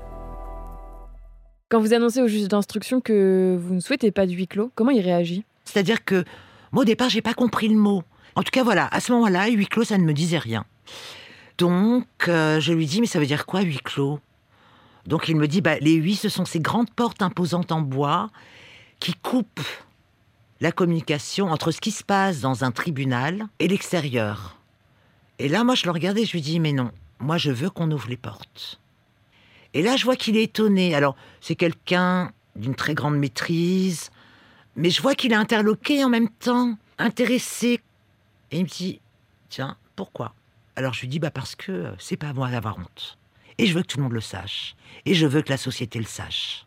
Quand 1.70 1.80
vous 1.80 1.94
annoncez 1.94 2.22
au 2.22 2.28
juge 2.28 2.50
d'instruction 2.50 3.00
que 3.00 3.58
vous 3.60 3.74
ne 3.74 3.80
souhaitez 3.80 4.12
pas 4.12 4.26
de 4.26 4.34
huis 4.34 4.48
clos, 4.48 4.72
comment 4.76 4.92
il 4.92 5.02
réagit? 5.02 5.46
C'est-à-dire 5.64 6.04
que 6.04 6.26
moi 6.74 6.82
au 6.82 6.86
départ 6.86 7.10
j'ai 7.10 7.22
pas 7.22 7.34
compris 7.34 7.70
le 7.70 7.78
mot. 7.78 8.04
En 8.36 8.44
tout 8.44 8.52
cas 8.52 8.64
voilà, 8.64 8.88
à 8.92 9.00
ce 9.00 9.14
moment-là, 9.14 9.48
huis 9.48 9.68
clos 9.68 9.86
ça 9.86 9.98
ne 9.98 10.04
me 10.04 10.14
disait 10.14 10.38
rien. 10.38 10.66
Donc, 11.62 12.08
euh, 12.28 12.60
je 12.60 12.74
lui 12.74 12.88
dis, 12.88 13.02
mais 13.02 13.06
ça 13.06 13.20
veut 13.20 13.28
dire 13.28 13.46
quoi, 13.46 13.62
huis 13.62 13.82
clos? 13.84 14.20
Donc, 15.06 15.28
il 15.30 15.36
me 15.36 15.48
dit, 15.48 15.62
bah, 15.62 15.78
les 15.80 15.94
huit, 15.94 16.16
ce 16.16 16.28
sont 16.28 16.44
ces 16.44 16.60
grandes 16.60 16.90
portes 16.90 17.22
imposantes 17.22 17.72
en 17.72 17.82
bois 17.82 18.32
qui 19.00 19.14
coupent 19.14 19.62
la 20.60 20.72
communication 20.72 21.52
entre 21.52 21.70
ce 21.70 21.80
qui 21.80 21.92
se 21.92 22.04
passe 22.04 22.42
dans 22.42 22.64
un 22.64 22.72
tribunal 22.72 23.46
et 23.60 23.68
l'extérieur. 23.68 24.58
Et 25.38 25.50
là, 25.50 25.64
moi, 25.64 25.76
je 25.76 25.86
le 25.86 25.92
regardais, 25.92 26.26
je 26.26 26.32
lui 26.32 26.42
dis, 26.42 26.60
mais 26.60 26.74
non, 26.74 26.90
moi, 27.20 27.38
je 27.38 27.52
veux 27.52 27.70
qu'on 27.70 27.92
ouvre 27.92 28.10
les 28.10 28.18
portes. 28.18 28.80
Et 29.76 29.84
là, 29.84 29.98
je 29.98 30.06
vois 30.06 30.16
qu'il 30.16 30.38
est 30.38 30.44
étonné. 30.46 30.96
Alors, 30.96 31.16
c'est 31.42 31.56
quelqu'un 31.56 32.32
d'une 32.56 32.74
très 32.74 32.96
grande 32.96 33.20
maîtrise, 33.20 34.10
mais 34.76 34.90
je 34.90 35.00
vois 35.00 35.14
qu'il 35.14 35.32
est 35.32 35.36
interloqué 35.36 36.04
en 36.04 36.10
même 36.10 36.30
temps, 36.30 36.76
intéressé. 36.98 37.82
Et 38.50 38.58
il 38.58 38.64
me 38.64 38.68
dit, 38.68 39.00
tiens, 39.50 39.78
pourquoi? 39.96 40.34
Alors 40.82 40.94
je 40.94 41.02
lui 41.02 41.08
dis 41.08 41.20
bah 41.20 41.32
parce 41.32 41.56
que 41.56 41.72
euh, 41.72 41.92
c'est 42.00 42.18
pas 42.18 42.30
à 42.30 42.34
moi 42.34 42.50
d'avoir 42.50 42.78
honte. 42.78 43.18
Et 43.58 43.68
je 43.68 43.74
veux 43.76 43.84
que 43.84 43.88
tout 43.88 43.98
le 43.98 44.04
monde 44.04 44.14
le 44.14 44.22
sache. 44.22 44.76
Et 45.06 45.14
je 45.14 45.28
veux 45.28 45.42
que 45.42 45.50
la 45.50 45.58
société 45.58 46.00
le 46.00 46.06
sache. 46.06 46.66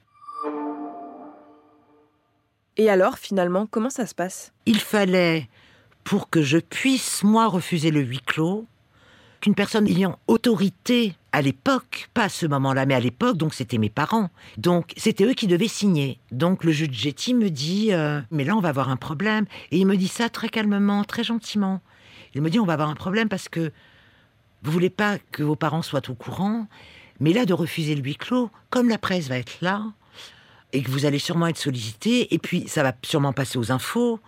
Et 2.76 2.88
alors, 2.88 3.18
finalement, 3.18 3.66
comment 3.66 3.90
ça 3.90 4.06
se 4.06 4.14
passe? 4.14 4.52
Il 4.66 4.78
fallait, 4.78 5.49
pour 6.04 6.30
que 6.30 6.42
je 6.42 6.59
puisse, 6.59 7.23
moi, 7.23 7.47
refuser 7.47 7.90
le 7.90 8.00
huis 8.00 8.21
clos, 8.21 8.66
qu'une 9.40 9.54
personne 9.54 9.87
ayant 9.88 10.18
autorité 10.26 11.14
à 11.33 11.42
l'époque, 11.42 12.09
pas 12.14 12.25
à 12.25 12.28
ce 12.28 12.47
moment-là, 12.47 12.87
mais 12.87 12.94
à 12.94 13.00
l'époque, 13.00 13.37
donc 13.37 13.54
c'était 13.54 13.78
mes 13.78 13.90
parents. 13.90 14.30
Donc 14.56 14.92
c'était 14.97 15.25
eux 15.25 15.35
qui 15.35 15.49
devaient 15.49 15.68
signer. 15.68 16.21
Donc 16.30 16.62
le 16.62 16.71
juge 16.71 16.92
Getty 16.92 17.35
me 17.35 17.50
dit, 17.50 17.92
euh, 17.92 18.21
mais 18.30 18.44
là 18.44 18.56
on 18.56 18.61
va 18.61 18.68
avoir 18.68 18.88
un 18.88 18.97
problème. 18.97 19.47
Et 19.73 19.78
il 19.78 19.87
me 19.87 19.97
dit 19.97 20.09
ça 20.09 20.28
très 20.28 20.49
calmement, 20.49 21.02
très 21.02 21.25
gentiment. 21.25 21.80
Il 22.35 22.42
me 22.42 22.50
dit, 22.50 22.59
on 22.59 22.64
va 22.64 22.73
avoir 22.73 22.88
un 22.88 22.94
problème 22.94 23.28
parce 23.28 23.49
que 23.49 23.73
vous 24.64 24.73
voulez 24.73 24.90
pas 24.90 25.18
que 25.30 25.42
vos 25.42 25.56
parents 25.56 25.83
soient 25.83 26.09
au 26.11 26.14
courant, 26.14 26.66
mais 27.21 27.33
là 27.33 27.44
de 27.44 27.52
refuser 27.52 27.94
le 27.94 28.02
huis 28.02 28.16
clos, 28.16 28.50
comme 28.71 28.88
la 28.88 28.99
presse 28.99 29.28
va 29.28 29.38
être 29.38 29.59
là, 29.61 29.85
et 30.73 30.83
que 30.83 30.90
vous 30.90 31.04
allez 31.06 31.18
sûrement 31.18 31.47
être 31.47 31.59
sollicité, 31.59 32.34
et 32.34 32.39
puis 32.39 32.67
ça 32.67 32.82
va 32.82 32.93
sûrement 33.04 33.32
passer 33.32 33.58
aux 33.58 33.71
infos, 33.71 34.21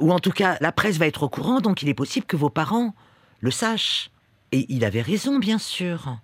ou 0.00 0.12
en 0.12 0.18
tout 0.18 0.32
cas 0.32 0.56
la 0.60 0.72
presse 0.72 0.96
va 0.96 1.06
être 1.06 1.22
au 1.22 1.28
courant, 1.28 1.60
donc 1.60 1.82
il 1.82 1.88
est 1.88 1.94
possible 1.94 2.26
que 2.26 2.36
vos 2.36 2.50
parents 2.50 2.94
le 3.40 3.50
sachent. 3.50 4.10
Et 4.52 4.66
il 4.68 4.84
avait 4.84 5.02
raison, 5.02 5.38
bien 5.38 5.58
sûr. 5.58 6.16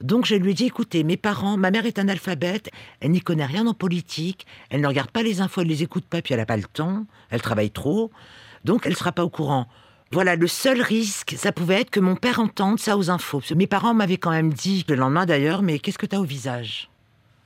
Donc 0.00 0.26
je 0.26 0.34
lui 0.34 0.52
ai 0.52 0.54
dit, 0.54 0.66
écoutez, 0.66 1.04
mes 1.04 1.16
parents, 1.16 1.56
ma 1.56 1.70
mère 1.70 1.86
est 1.86 1.98
analphabète, 1.98 2.70
elle 3.00 3.10
n'y 3.10 3.20
connaît 3.20 3.46
rien 3.46 3.66
en 3.66 3.74
politique, 3.74 4.46
elle 4.70 4.80
ne 4.80 4.86
regarde 4.86 5.10
pas 5.10 5.22
les 5.22 5.40
infos, 5.40 5.62
elle 5.62 5.68
les 5.68 5.82
écoute 5.82 6.04
pas, 6.04 6.22
puis 6.22 6.34
elle 6.34 6.40
n'a 6.40 6.46
pas 6.46 6.56
le 6.56 6.64
temps, 6.64 7.06
elle 7.30 7.42
travaille 7.42 7.70
trop, 7.70 8.10
donc 8.64 8.86
elle 8.86 8.92
ne 8.92 8.96
sera 8.96 9.12
pas 9.12 9.24
au 9.24 9.30
courant. 9.30 9.68
Voilà, 10.10 10.36
le 10.36 10.46
seul 10.46 10.80
risque, 10.80 11.34
ça 11.36 11.52
pouvait 11.52 11.82
être 11.82 11.90
que 11.90 12.00
mon 12.00 12.16
père 12.16 12.40
entende 12.40 12.80
ça 12.80 12.96
aux 12.96 13.10
infos. 13.10 13.42
Mes 13.54 13.66
parents 13.66 13.92
m'avaient 13.92 14.16
quand 14.16 14.30
même 14.30 14.54
dit, 14.54 14.82
le 14.88 14.94
lendemain 14.94 15.26
d'ailleurs, 15.26 15.60
mais 15.60 15.78
qu'est-ce 15.78 15.98
que 15.98 16.06
tu 16.06 16.16
as 16.16 16.20
au 16.20 16.24
visage? 16.24 16.88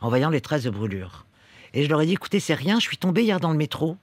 En 0.00 0.08
voyant 0.08 0.30
les 0.30 0.40
traces 0.40 0.62
de 0.62 0.70
brûlure. 0.70 1.26
Et 1.74 1.82
je 1.82 1.88
leur 1.88 2.00
ai 2.00 2.06
dit, 2.06 2.12
écoutez, 2.12 2.38
c'est 2.38 2.54
rien, 2.54 2.78
je 2.78 2.86
suis 2.86 2.98
tombée 2.98 3.24
hier 3.24 3.40
dans 3.40 3.50
le 3.50 3.56
métro. 3.56 3.96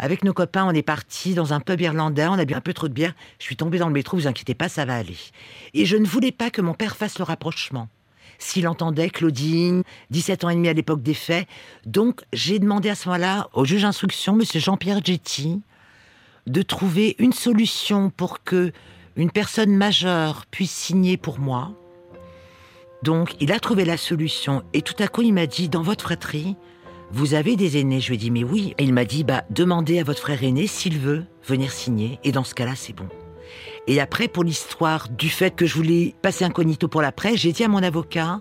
Avec 0.00 0.24
nos 0.24 0.32
copains, 0.32 0.66
on 0.66 0.72
est 0.72 0.82
parti 0.82 1.34
dans 1.34 1.52
un 1.52 1.60
pub 1.60 1.80
irlandais, 1.80 2.26
on 2.26 2.32
a 2.32 2.44
bu 2.44 2.54
un 2.54 2.60
peu 2.60 2.72
trop 2.72 2.88
de 2.88 2.92
bière. 2.92 3.14
Je 3.38 3.44
suis 3.44 3.56
tombée 3.56 3.78
dans 3.78 3.86
le 3.86 3.92
métro, 3.92 4.16
vous 4.16 4.26
inquiétez 4.26 4.54
pas, 4.54 4.68
ça 4.68 4.84
va 4.84 4.96
aller. 4.96 5.16
Et 5.72 5.86
je 5.86 5.96
ne 5.96 6.06
voulais 6.06 6.32
pas 6.32 6.50
que 6.50 6.60
mon 6.60 6.74
père 6.74 6.96
fasse 6.96 7.18
le 7.18 7.24
rapprochement. 7.24 7.88
S'il 8.40 8.66
entendait 8.66 9.10
Claudine, 9.10 9.84
17 10.10 10.42
ans 10.42 10.50
et 10.50 10.56
demi 10.56 10.68
à 10.68 10.72
l'époque 10.72 11.02
des 11.02 11.14
faits. 11.14 11.46
Donc, 11.86 12.22
j'ai 12.32 12.58
demandé 12.58 12.88
à 12.88 12.96
ce 12.96 13.08
moment-là 13.08 13.48
au 13.52 13.64
juge 13.64 13.82
d'instruction, 13.82 14.34
monsieur 14.34 14.58
Jean-Pierre 14.58 15.04
Getty, 15.04 15.60
de 16.48 16.62
trouver 16.62 17.16
une 17.18 17.32
solution 17.32 18.10
pour 18.10 18.42
que 18.42 18.72
une 19.16 19.30
personne 19.30 19.76
majeure 19.76 20.46
puisse 20.46 20.72
signer 20.72 21.16
pour 21.16 21.38
moi. 21.38 21.72
Donc, 23.02 23.34
il 23.40 23.52
a 23.52 23.58
trouvé 23.58 23.84
la 23.84 23.96
solution 23.96 24.62
et 24.72 24.82
tout 24.82 24.94
à 24.98 25.08
coup, 25.08 25.22
il 25.22 25.32
m'a 25.32 25.46
dit 25.46 25.68
dans 25.68 25.82
votre 25.82 26.04
fratrie, 26.04 26.56
vous 27.10 27.34
avez 27.34 27.56
des 27.56 27.78
aînés 27.78 28.00
Je 28.00 28.08
lui 28.08 28.14
ai 28.14 28.18
dit 28.18 28.30
mais 28.30 28.44
oui. 28.44 28.74
Et 28.78 28.84
il 28.84 28.92
m'a 28.92 29.04
dit 29.04 29.24
bah 29.24 29.44
demandez 29.50 29.98
à 29.98 30.04
votre 30.04 30.20
frère 30.20 30.42
aîné 30.42 30.66
s'il 30.66 30.98
veut 30.98 31.24
venir 31.46 31.72
signer 31.72 32.18
et 32.24 32.32
dans 32.32 32.44
ce 32.44 32.54
cas-là, 32.54 32.74
c'est 32.74 32.92
bon. 32.92 33.08
Et 33.86 34.00
après, 34.00 34.28
pour 34.28 34.44
l'histoire 34.44 35.08
du 35.08 35.30
fait 35.30 35.54
que 35.54 35.64
je 35.64 35.74
voulais 35.74 36.14
passer 36.20 36.44
incognito 36.44 36.88
pour 36.88 37.00
la 37.00 37.12
presse, 37.12 37.36
j'ai 37.36 37.52
dit 37.52 37.64
à 37.64 37.68
mon 37.68 37.82
avocat 37.82 38.40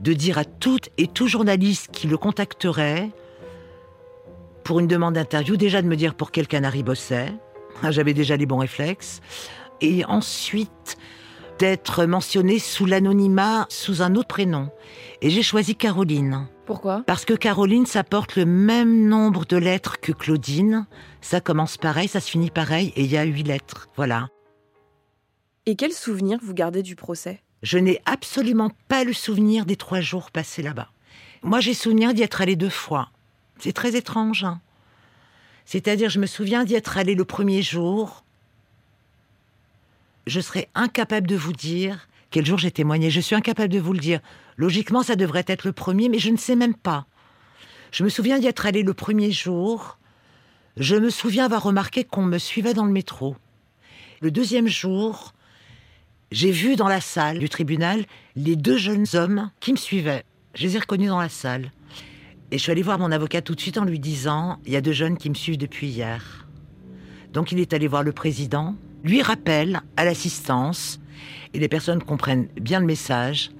de 0.00 0.12
dire 0.12 0.38
à 0.38 0.44
toutes 0.44 0.90
et 0.98 1.06
tout 1.06 1.28
journaliste 1.28 1.88
qui 1.92 2.06
le 2.06 2.18
contacterait 2.18 3.10
pour 4.66 4.80
une 4.80 4.88
demande 4.88 5.14
d'interview, 5.14 5.56
déjà 5.56 5.80
de 5.80 5.86
me 5.86 5.94
dire 5.94 6.16
pour 6.16 6.32
quel 6.32 6.48
canari 6.48 6.82
bossait. 6.82 7.32
Ah, 7.84 7.92
j'avais 7.92 8.14
déjà 8.14 8.36
les 8.36 8.46
bons 8.46 8.58
réflexes. 8.58 9.20
Et 9.80 10.04
ensuite, 10.06 10.96
d'être 11.60 12.04
mentionnée 12.04 12.58
sous 12.58 12.84
l'anonymat, 12.84 13.66
sous 13.68 14.02
un 14.02 14.16
autre 14.16 14.26
prénom. 14.26 14.70
Et 15.22 15.30
j'ai 15.30 15.44
choisi 15.44 15.76
Caroline. 15.76 16.48
Pourquoi? 16.64 17.04
Parce 17.06 17.24
que 17.24 17.34
Caroline, 17.34 17.86
ça 17.86 18.02
porte 18.02 18.34
le 18.34 18.44
même 18.44 19.06
nombre 19.06 19.44
de 19.44 19.56
lettres 19.56 20.00
que 20.00 20.10
Claudine. 20.10 20.88
Ça 21.20 21.40
commence 21.40 21.76
pareil, 21.76 22.08
ça 22.08 22.18
se 22.18 22.28
finit 22.28 22.50
pareil, 22.50 22.92
et 22.96 23.04
il 23.04 23.10
y 23.12 23.16
a 23.16 23.22
huit 23.22 23.44
lettres. 23.44 23.88
Voilà. 23.94 24.30
Et 25.66 25.76
quel 25.76 25.92
souvenir 25.92 26.40
vous 26.42 26.54
gardez 26.54 26.82
du 26.82 26.96
procès? 26.96 27.40
Je 27.62 27.78
n'ai 27.78 28.02
absolument 28.04 28.72
pas 28.88 29.04
le 29.04 29.12
souvenir 29.12 29.64
des 29.64 29.76
trois 29.76 30.00
jours 30.00 30.32
passés 30.32 30.62
là-bas. 30.62 30.88
Moi, 31.44 31.60
j'ai 31.60 31.72
souvenir 31.72 32.14
d'y 32.14 32.22
être 32.22 32.40
allée 32.40 32.56
deux 32.56 32.68
fois. 32.68 33.10
C'est 33.58 33.72
très 33.72 33.96
étrange. 33.96 34.44
Hein. 34.44 34.60
C'est-à-dire, 35.64 36.10
je 36.10 36.20
me 36.20 36.26
souviens 36.26 36.64
d'y 36.64 36.74
être 36.74 36.98
allé 36.98 37.14
le 37.14 37.24
premier 37.24 37.62
jour. 37.62 38.24
Je 40.26 40.40
serais 40.40 40.68
incapable 40.74 41.26
de 41.26 41.36
vous 41.36 41.52
dire 41.52 42.08
quel 42.30 42.44
jour 42.44 42.58
j'ai 42.58 42.70
témoigné. 42.70 43.10
Je 43.10 43.20
suis 43.20 43.36
incapable 43.36 43.72
de 43.72 43.78
vous 43.78 43.92
le 43.92 43.98
dire. 43.98 44.20
Logiquement, 44.56 45.02
ça 45.02 45.16
devrait 45.16 45.44
être 45.46 45.64
le 45.64 45.72
premier, 45.72 46.08
mais 46.08 46.18
je 46.18 46.30
ne 46.30 46.36
sais 46.36 46.56
même 46.56 46.74
pas. 46.74 47.06
Je 47.92 48.04
me 48.04 48.08
souviens 48.08 48.38
d'y 48.38 48.46
être 48.46 48.66
allé 48.66 48.82
le 48.82 48.94
premier 48.94 49.30
jour. 49.30 49.98
Je 50.76 50.96
me 50.96 51.10
souviens 51.10 51.46
avoir 51.46 51.62
remarqué 51.62 52.04
qu'on 52.04 52.24
me 52.24 52.38
suivait 52.38 52.74
dans 52.74 52.84
le 52.84 52.92
métro. 52.92 53.36
Le 54.20 54.30
deuxième 54.30 54.68
jour, 54.68 55.34
j'ai 56.32 56.50
vu 56.50 56.76
dans 56.76 56.88
la 56.88 57.00
salle 57.00 57.38
du 57.38 57.48
tribunal 57.48 58.04
les 58.34 58.56
deux 58.56 58.76
jeunes 58.76 59.06
hommes 59.14 59.50
qui 59.60 59.72
me 59.72 59.76
suivaient. 59.76 60.24
Je 60.54 60.64
les 60.64 60.76
ai 60.76 60.80
reconnus 60.80 61.08
dans 61.08 61.20
la 61.20 61.28
salle. 61.28 61.70
Et 62.52 62.58
je 62.58 62.62
suis 62.62 62.70
allée 62.70 62.82
voir 62.82 63.00
mon 63.00 63.10
avocat 63.10 63.42
tout 63.42 63.56
de 63.56 63.60
suite 63.60 63.76
en 63.76 63.84
lui 63.84 63.98
disant 63.98 64.58
il 64.66 64.72
y 64.72 64.76
a 64.76 64.80
deux 64.80 64.92
jeunes 64.92 65.16
qui 65.16 65.28
me 65.28 65.34
suivent 65.34 65.58
depuis 65.58 65.88
hier. 65.88 66.46
Donc 67.32 67.50
il 67.50 67.58
est 67.58 67.72
allé 67.72 67.88
voir 67.88 68.04
le 68.04 68.12
président, 68.12 68.76
lui 69.02 69.20
rappelle 69.20 69.80
à 69.96 70.04
l'assistance, 70.04 71.00
et 71.54 71.58
les 71.58 71.68
personnes 71.68 72.02
comprennent 72.02 72.48
bien 72.60 72.78
le 72.78 72.86
message, 72.86 73.50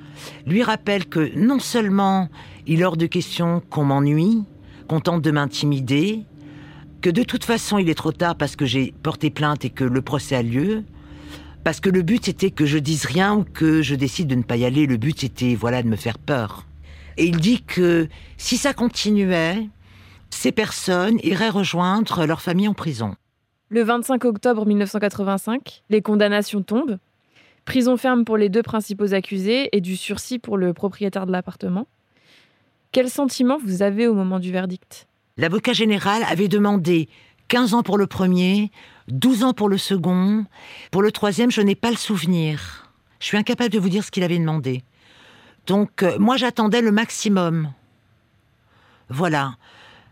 lui 0.46 0.62
rappelle 0.62 1.06
que 1.06 1.36
non 1.36 1.58
seulement 1.58 2.28
il 2.66 2.80
est 2.80 2.84
hors 2.84 2.96
de 2.96 3.06
question 3.06 3.60
qu'on 3.70 3.84
m'ennuie, 3.84 4.44
qu'on 4.88 5.00
tente 5.00 5.22
de 5.22 5.30
m'intimider, 5.32 6.22
que 7.00 7.10
de 7.10 7.24
toute 7.24 7.44
façon 7.44 7.78
il 7.78 7.88
est 7.88 7.94
trop 7.94 8.12
tard 8.12 8.36
parce 8.36 8.54
que 8.54 8.66
j'ai 8.66 8.94
porté 9.02 9.30
plainte 9.30 9.64
et 9.64 9.70
que 9.70 9.84
le 9.84 10.00
procès 10.00 10.36
a 10.36 10.42
lieu, 10.42 10.84
parce 11.64 11.80
que 11.80 11.90
le 11.90 12.02
but 12.02 12.24
c'était 12.24 12.52
que 12.52 12.66
je 12.66 12.78
dise 12.78 13.04
rien 13.04 13.34
ou 13.34 13.44
que 13.44 13.82
je 13.82 13.96
décide 13.96 14.28
de 14.28 14.36
ne 14.36 14.42
pas 14.42 14.56
y 14.56 14.64
aller, 14.64 14.86
le 14.86 14.96
but 14.96 15.18
c'était 15.18 15.56
voilà 15.56 15.82
de 15.82 15.88
me 15.88 15.96
faire 15.96 16.18
peur. 16.18 16.65
Et 17.16 17.26
il 17.26 17.38
dit 17.38 17.62
que 17.62 18.08
si 18.36 18.56
ça 18.56 18.74
continuait, 18.74 19.68
ces 20.30 20.52
personnes 20.52 21.18
iraient 21.22 21.48
rejoindre 21.48 22.26
leur 22.26 22.42
famille 22.42 22.68
en 22.68 22.74
prison. 22.74 23.14
Le 23.68 23.82
25 23.82 24.24
octobre 24.24 24.66
1985, 24.66 25.82
les 25.90 26.02
condamnations 26.02 26.62
tombent. 26.62 26.98
prison 27.64 27.96
ferme 27.96 28.24
pour 28.24 28.36
les 28.36 28.48
deux 28.48 28.62
principaux 28.62 29.12
accusés 29.12 29.68
et 29.72 29.80
du 29.80 29.96
sursis 29.96 30.38
pour 30.38 30.56
le 30.56 30.72
propriétaire 30.72 31.26
de 31.26 31.32
l'appartement. 31.32 31.86
Quel 32.92 33.10
sentiment 33.10 33.58
vous 33.64 33.82
avez 33.82 34.06
au 34.06 34.14
moment 34.14 34.38
du 34.38 34.52
verdict? 34.52 35.06
L'avocat 35.36 35.72
général 35.72 36.22
avait 36.30 36.48
demandé 36.48 37.08
15 37.48 37.74
ans 37.74 37.82
pour 37.82 37.98
le 37.98 38.06
premier, 38.06 38.70
12 39.08 39.44
ans 39.44 39.52
pour 39.52 39.68
le 39.68 39.78
second. 39.78 40.44
Pour 40.90 41.02
le 41.02 41.12
troisième, 41.12 41.50
je 41.50 41.60
n'ai 41.60 41.74
pas 41.74 41.90
le 41.90 41.96
souvenir. 41.96 42.92
Je 43.20 43.26
suis 43.26 43.36
incapable 43.36 43.70
de 43.70 43.78
vous 43.78 43.88
dire 43.88 44.04
ce 44.04 44.10
qu'il 44.10 44.22
avait 44.22 44.38
demandé. 44.38 44.82
Donc, 45.66 46.02
euh, 46.02 46.16
moi, 46.18 46.36
j'attendais 46.36 46.80
le 46.80 46.92
maximum. 46.92 47.72
Voilà. 49.08 49.56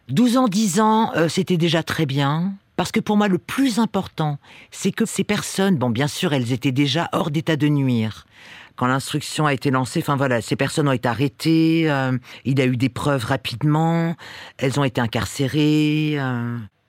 12 0.08 0.36
ans, 0.36 0.48
10 0.48 0.80
ans, 0.80 1.12
euh, 1.16 1.28
c'était 1.28 1.56
déjà 1.56 1.82
très 1.82 2.06
bien. 2.06 2.54
Parce 2.76 2.90
que 2.90 3.00
pour 3.00 3.16
moi, 3.16 3.28
le 3.28 3.38
plus 3.38 3.78
important, 3.78 4.38
c'est 4.72 4.90
que 4.90 5.06
ces 5.06 5.22
personnes, 5.22 5.76
bon, 5.76 5.90
bien 5.90 6.08
sûr, 6.08 6.32
elles 6.32 6.52
étaient 6.52 6.72
déjà 6.72 7.08
hors 7.12 7.30
d'état 7.30 7.56
de 7.56 7.68
nuire. 7.68 8.26
Quand 8.74 8.88
l'instruction 8.88 9.46
a 9.46 9.54
été 9.54 9.70
lancée, 9.70 10.00
enfin 10.00 10.16
voilà, 10.16 10.40
ces 10.40 10.56
personnes 10.56 10.88
ont 10.88 10.92
été 10.92 11.08
arrêtées, 11.08 11.88
euh, 11.88 12.18
il 12.44 12.58
y 12.58 12.62
a 12.62 12.66
eu 12.66 12.76
des 12.76 12.88
preuves 12.88 13.24
rapidement, 13.24 14.16
elles 14.58 14.80
ont 14.80 14.84
été 14.84 15.00
incarcérées. 15.00 16.18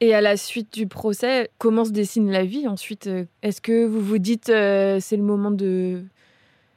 Et 0.01 0.15
à 0.15 0.21
la 0.21 0.35
suite 0.35 0.73
du 0.73 0.87
procès, 0.87 1.51
comment 1.59 1.85
se 1.85 1.91
dessine 1.91 2.31
la 2.31 2.43
vie 2.43 2.67
ensuite? 2.67 3.07
Est-ce 3.43 3.61
que 3.61 3.85
vous 3.85 4.01
vous 4.01 4.17
dites 4.17 4.47
c'est 4.47 5.17
le 5.17 5.23
moment 5.23 5.51
de 5.51 6.03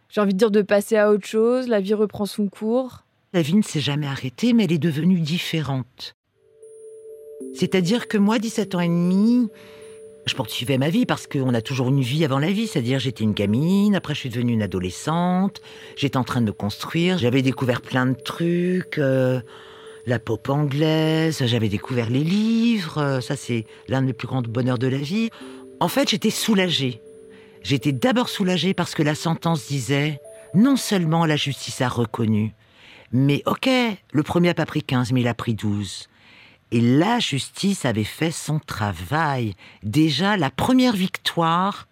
j'ai 0.09 0.21
envie 0.21 0.33
de 0.33 0.39
dire 0.39 0.51
de 0.51 0.63
passer 0.63 0.97
à 0.97 1.11
autre 1.11 1.27
chose, 1.27 1.69
la 1.69 1.81
vie 1.81 1.95
reprend 1.95 2.27
son 2.27 2.49
cours. 2.49 3.05
La 3.35 3.43
vie 3.43 3.55
ne 3.55 3.63
s'est 3.63 3.81
jamais 3.81 4.07
arrêtée, 4.07 4.55
mais 4.55 4.65
elle 4.65 4.73
est 4.73 4.79
devenue 4.79 5.21
différente. 5.21 6.15
C'est-à-dire 7.55 8.09
que 8.09 8.17
moi, 8.17 8.39
17 8.39 8.75
ans 8.75 8.81
et 8.81 8.89
demi, 8.89 9.49
je 10.27 10.35
poursuivais 10.35 10.79
ma 10.79 10.89
vie 10.89 11.05
parce 11.05 11.27
qu'on 11.27 11.53
a 11.53 11.61
toujours 11.61 11.89
une 11.89 12.01
vie 12.01 12.25
avant 12.25 12.39
la 12.39 12.51
vie. 12.51 12.67
C'est-à-dire, 12.67 12.99
j'étais 12.99 13.25
une 13.25 13.33
gamine, 13.33 13.95
après 13.95 14.15
je 14.15 14.21
suis 14.21 14.31
devenue 14.31 14.55
une 14.55 14.63
adolescente, 14.63 15.61
j'étais 15.97 16.17
en 16.17 16.25
train 16.25 16.41
de 16.41 16.47
me 16.47 16.53
construire, 16.53 17.19
j'avais 17.19 17.43
découvert 17.43 17.83
plein 17.83 18.07
de 18.07 18.15
trucs, 18.15 18.99
euh, 18.99 19.41
la 20.07 20.19
pop 20.19 20.49
anglaise, 20.49 21.45
j'avais 21.45 21.69
découvert 21.69 22.09
les 22.09 22.25
livres, 22.25 23.21
ça 23.21 23.37
c'est 23.37 23.67
l'un 23.89 24.03
des 24.03 24.15
plus 24.15 24.27
grands 24.27 24.43
bonheurs 24.43 24.79
de 24.79 24.87
la 24.87 24.99
vie. 24.99 25.29
En 25.81 25.89
fait, 25.89 26.09
j'étais 26.09 26.31
soulagée. 26.31 27.03
J'étais 27.69 27.93
d'abord 27.93 28.31
soulagée 28.31 28.73
parce 28.73 28.95
que 28.95 29.03
la 29.03 29.15
sentence 29.15 29.67
disait 29.67 30.23
non 30.55 30.77
seulement 30.77 31.27
la 31.27 31.37
justice 31.37 31.83
a 31.83 31.89
reconnu, 31.91 32.55
mais 33.13 33.43
ok, 33.45 33.69
le 34.11 34.23
premier 34.23 34.49
a 34.49 34.55
pas 34.55 34.65
pris 34.65 34.83
15, 34.83 35.13
mais 35.13 35.21
il 35.21 35.29
a 35.29 35.35
pris 35.35 35.53
12. 35.53 36.09
Et 36.71 36.81
la 36.81 37.19
justice 37.19 37.85
avait 37.85 38.05
fait 38.05 38.31
son 38.31 38.59
travail. 38.59 39.53
Déjà, 39.83 40.39
la 40.39 40.49
première 40.49 40.97
victoire, 40.97 41.89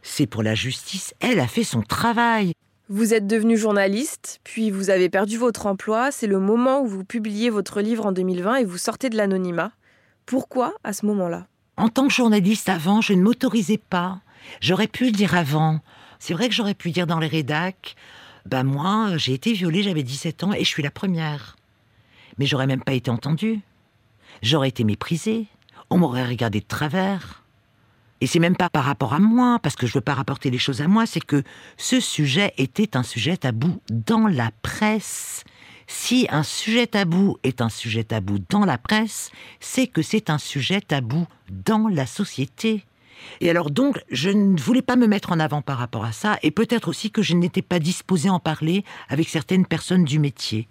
c'est 0.00 0.26
pour 0.26 0.42
la 0.42 0.54
justice, 0.54 1.12
elle 1.20 1.40
a 1.40 1.46
fait 1.46 1.62
son 1.62 1.82
travail. 1.82 2.54
Vous 2.88 3.12
êtes 3.12 3.26
devenu 3.26 3.58
journaliste, 3.58 4.40
puis 4.44 4.70
vous 4.70 4.88
avez 4.88 5.10
perdu 5.10 5.36
votre 5.36 5.66
emploi. 5.66 6.10
C'est 6.10 6.26
le 6.26 6.40
moment 6.40 6.80
où 6.80 6.86
vous 6.86 7.04
publiez 7.04 7.50
votre 7.50 7.82
livre 7.82 8.06
en 8.06 8.12
2020 8.12 8.54
et 8.54 8.64
vous 8.64 8.78
sortez 8.78 9.10
de 9.10 9.16
l'anonymat. 9.18 9.72
Pourquoi 10.24 10.72
à 10.84 10.94
ce 10.94 11.04
moment-là? 11.04 11.48
En 11.76 11.90
tant 11.90 12.08
que 12.08 12.14
journaliste 12.14 12.70
avant, 12.70 13.02
je 13.02 13.12
ne 13.12 13.20
m'autorisais 13.20 13.76
pas 13.90 14.22
J'aurais 14.60 14.88
pu 14.88 15.06
le 15.06 15.12
dire 15.12 15.34
avant. 15.34 15.80
C'est 16.18 16.34
vrai 16.34 16.48
que 16.48 16.54
j'aurais 16.54 16.74
pu 16.74 16.90
dire 16.90 17.06
dans 17.06 17.18
les 17.18 17.28
rédacs, 17.28 17.94
bah 18.46 18.62
moi, 18.62 19.16
j'ai 19.16 19.34
été 19.34 19.52
violée, 19.52 19.82
j'avais 19.82 20.02
17 20.02 20.44
ans 20.44 20.52
et 20.52 20.64
je 20.64 20.68
suis 20.68 20.82
la 20.82 20.90
première. 20.90 21.56
Mais 22.38 22.46
j'aurais 22.46 22.66
même 22.66 22.82
pas 22.82 22.92
été 22.92 23.10
entendue. 23.10 23.60
J'aurais 24.42 24.68
été 24.68 24.84
méprisée. 24.84 25.46
On 25.90 25.98
m'aurait 25.98 26.26
regardé 26.26 26.60
de 26.60 26.66
travers. 26.66 27.42
Et 28.20 28.26
c'est 28.26 28.40
même 28.40 28.56
pas 28.56 28.68
par 28.68 28.84
rapport 28.84 29.14
à 29.14 29.20
moi, 29.20 29.58
parce 29.62 29.76
que 29.76 29.86
je 29.86 29.94
veux 29.94 30.00
pas 30.00 30.14
rapporter 30.14 30.50
les 30.50 30.58
choses 30.58 30.80
à 30.80 30.88
moi, 30.88 31.06
c'est 31.06 31.24
que 31.24 31.44
ce 31.76 32.00
sujet 32.00 32.52
était 32.58 32.96
un 32.96 33.02
sujet 33.02 33.36
tabou 33.36 33.80
dans 33.90 34.26
la 34.26 34.50
presse. 34.62 35.44
Si 35.86 36.26
un 36.30 36.42
sujet 36.42 36.86
tabou 36.86 37.38
est 37.44 37.60
un 37.60 37.68
sujet 37.68 38.04
tabou 38.04 38.38
dans 38.50 38.64
la 38.64 38.76
presse, 38.76 39.30
c'est 39.60 39.86
que 39.86 40.02
c'est 40.02 40.30
un 40.30 40.38
sujet 40.38 40.80
tabou 40.80 41.26
dans 41.50 41.88
la 41.88 42.06
société. 42.06 42.84
Et 43.40 43.50
alors 43.50 43.70
donc, 43.70 44.00
je 44.10 44.30
ne 44.30 44.58
voulais 44.58 44.82
pas 44.82 44.96
me 44.96 45.06
mettre 45.06 45.32
en 45.32 45.40
avant 45.40 45.62
par 45.62 45.78
rapport 45.78 46.04
à 46.04 46.12
ça, 46.12 46.38
et 46.42 46.50
peut-être 46.50 46.88
aussi 46.88 47.10
que 47.10 47.22
je 47.22 47.34
n'étais 47.34 47.62
pas 47.62 47.78
disposée 47.78 48.28
à 48.28 48.34
en 48.34 48.40
parler 48.40 48.84
avec 49.08 49.28
certaines 49.28 49.66
personnes 49.66 50.04
du 50.04 50.18
métier. 50.18 50.68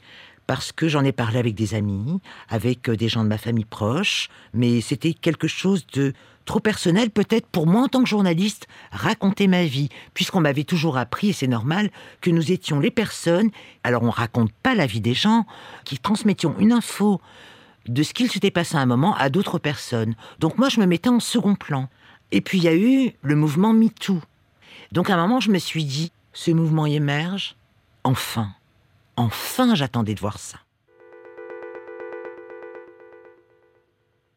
Parce 0.48 0.72
que 0.72 0.88
j'en 0.88 1.04
ai 1.04 1.12
parlé 1.12 1.40
avec 1.40 1.56
des 1.56 1.74
amis, 1.74 2.22
avec 2.48 2.88
euh, 2.88 2.96
des 2.96 3.10
gens 3.10 3.24
de 3.24 3.30
ma 3.30 3.38
famille 3.38 3.66
proche, 3.66 4.30
mais 4.54 4.80
c'était 4.80 5.14
quelque 5.14 5.48
chose 5.48 5.86
de 5.88 6.14
trop 6.46 6.62
personnel 6.62 7.12
peut-être 7.12 7.46
pour 7.46 7.68
moi 7.68 7.84
en 7.84 7.88
tant 7.90 8.02
que 8.02 8.10
journaliste, 8.10 8.68
raconter 8.92 9.48
ma 9.48 9.66
vie, 9.66 9.90
puisqu'on 10.14 10.40
m'avait 10.40 10.64
toujours 10.64 10.98
appris, 10.98 11.30
et 11.30 11.34
c'est 11.34 11.48
normal, 11.48 11.92
que 12.22 12.32
nous 12.32 12.52
étions 12.52 12.80
les 12.80 12.90
personnes, 12.90 13.52
alors 13.84 14.02
on 14.02 14.10
raconte 14.10 14.52
pas 14.64 14.74
la 14.74 14.88
vie 14.88 15.02
des 15.02 15.14
gens, 15.14 15.46
qui 15.84 16.00
transmettions 16.00 16.56
une 16.58 16.72
info 16.72 17.22
de 17.88 18.04
ce 18.04 18.14
qu'il 18.14 18.32
s'était 18.32 18.52
passé 18.52 18.78
à 18.78 18.80
un 18.80 18.86
moment 18.86 19.16
à 19.16 19.30
d'autres 19.30 19.60
personnes. 19.60 20.16
Donc 20.40 20.58
moi 20.58 20.70
je 20.70 20.80
me 20.80 20.86
mettais 20.86 21.10
en 21.10 21.20
second 21.20 21.56
plan. 21.56 21.90
Et 22.32 22.42
puis 22.42 22.58
il 22.58 22.63
y 22.63 22.68
a 22.68 22.76
eu 22.76 23.13
le 23.22 23.36
mouvement 23.36 23.74
MeToo. 23.74 24.22
Donc 24.92 25.10
à 25.10 25.16
un 25.16 25.18
moment, 25.18 25.40
je 25.40 25.52
me 25.52 25.60
suis 25.60 25.86
dit, 25.86 26.12
ce 26.34 26.52
mouvement 26.52 26.86
émerge, 26.86 27.56
enfin, 28.04 28.50
enfin 29.16 29.76
j'attendais 29.76 30.13
de 30.13 30.20
voir 30.20 30.40
ça. 30.40 30.60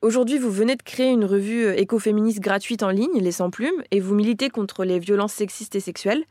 Aujourd'hui, 0.03 0.39
vous 0.39 0.51
venez 0.51 0.77
de 0.77 0.83
créer 0.83 1.11
une 1.11 1.27
revue 1.27 1.67
euh, 1.67 1.79
écoféministe 1.79 2.41
gratuite 2.41 2.83
en 2.83 2.89
ligne, 2.89 3.21
Les 3.21 3.33
Sans 3.33 3.51
Plumes, 3.51 3.83
et 3.91 4.01
vous 4.01 4.15
militez 4.15 4.49
contre 4.49 4.85
les 4.85 4.99
violences 4.99 5.35
sexistes 5.35 5.77
et 5.77 5.81
sexuelles. 5.81 6.25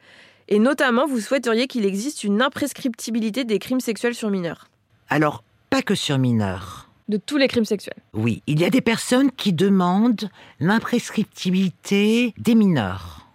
Et 0.47 0.57
notamment, 0.57 1.05
vous 1.05 1.19
souhaiteriez 1.19 1.67
qu'il 1.67 1.85
existe 1.85 2.23
une 2.23 2.41
imprescriptibilité 2.41 3.43
des 3.43 3.59
crimes 3.59 3.79
sexuels 3.79 4.15
sur 4.15 4.31
mineurs. 4.31 4.69
Alors, 5.07 5.43
pas 5.69 5.83
que 5.83 5.93
sur 5.93 6.17
mineurs 6.17 6.88
de 7.09 7.17
tous 7.17 7.37
les 7.37 7.47
crimes 7.47 7.65
sexuels. 7.65 7.97
Oui, 8.13 8.41
il 8.47 8.59
y 8.59 8.65
a 8.65 8.69
des 8.69 8.81
personnes 8.81 9.31
qui 9.31 9.51
demandent 9.51 10.29
l'imprescriptibilité 10.59 12.33
des 12.37 12.55
mineurs. 12.55 13.27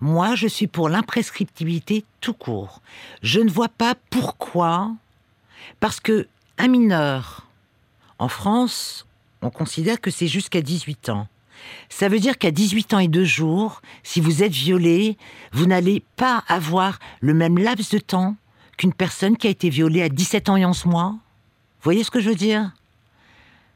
Moi, 0.00 0.34
je 0.34 0.48
suis 0.48 0.66
pour 0.66 0.88
l'imprescriptibilité 0.88 2.04
tout 2.20 2.32
court. 2.32 2.82
Je 3.22 3.38
ne 3.38 3.50
vois 3.50 3.68
pas 3.68 3.94
pourquoi, 4.10 4.90
parce 5.78 6.00
que 6.00 6.26
un 6.58 6.68
mineur, 6.68 7.46
en 8.18 8.28
France, 8.28 9.06
on 9.42 9.50
considère 9.50 10.00
que 10.00 10.10
c'est 10.10 10.26
jusqu'à 10.26 10.62
18 10.62 11.10
ans. 11.10 11.28
Ça 11.88 12.08
veut 12.08 12.18
dire 12.18 12.38
qu'à 12.38 12.50
18 12.50 12.94
ans 12.94 12.98
et 12.98 13.08
deux 13.08 13.24
jours, 13.24 13.82
si 14.02 14.20
vous 14.20 14.42
êtes 14.42 14.52
violé, 14.52 15.16
vous 15.52 15.66
n'allez 15.66 16.02
pas 16.16 16.42
avoir 16.48 16.98
le 17.20 17.34
même 17.34 17.58
laps 17.58 17.90
de 17.90 17.98
temps 17.98 18.36
qu'une 18.76 18.92
personne 18.92 19.36
qui 19.36 19.46
a 19.46 19.50
été 19.50 19.68
violée 19.68 20.02
à 20.02 20.08
17 20.08 20.48
ans 20.48 20.56
et 20.56 20.64
11 20.64 20.86
mois. 20.86 21.10
Vous 21.10 21.84
voyez 21.84 22.04
ce 22.04 22.10
que 22.10 22.20
je 22.20 22.30
veux 22.30 22.36
dire? 22.36 22.72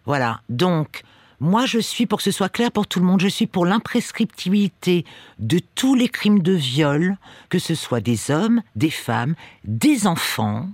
Voilà. 0.07 0.41
Donc, 0.49 1.03
moi, 1.39 1.67
je 1.67 1.79
suis, 1.79 2.07
pour 2.07 2.19
que 2.19 2.25
ce 2.25 2.31
soit 2.31 2.49
clair 2.49 2.73
pour 2.73 2.87
tout 2.87 2.99
le 2.99 3.05
monde, 3.05 3.21
je 3.21 3.29
suis 3.29 3.47
pour 3.47 3.67
l'imprescriptibilité 3.67 5.05
de 5.39 5.61
tous 5.75 5.95
les 5.95 6.09
crimes 6.09 6.41
de 6.41 6.53
viol, 6.53 7.17
que 7.51 7.59
ce 7.59 7.75
soit 7.75 8.01
des 8.01 8.31
hommes, 8.31 8.63
des 8.75 8.91
femmes, 8.91 9.35
des 9.65 10.07
enfants. 10.07 10.69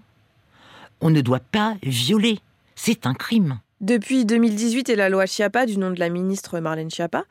On 1.00 1.10
ne 1.10 1.20
doit 1.20 1.40
pas 1.40 1.74
violer. 1.82 2.38
C'est 2.76 3.06
un 3.06 3.14
crime. 3.14 3.58
Depuis 3.80 4.24
2018 4.24 4.88
et 4.90 4.94
la 4.94 5.08
loi 5.08 5.26
Chiappa, 5.26 5.66
du 5.66 5.76
nom 5.76 5.90
de 5.90 5.98
la 5.98 6.08
ministre 6.08 6.60
Marlène 6.60 6.90
Schiappa, 6.90 7.24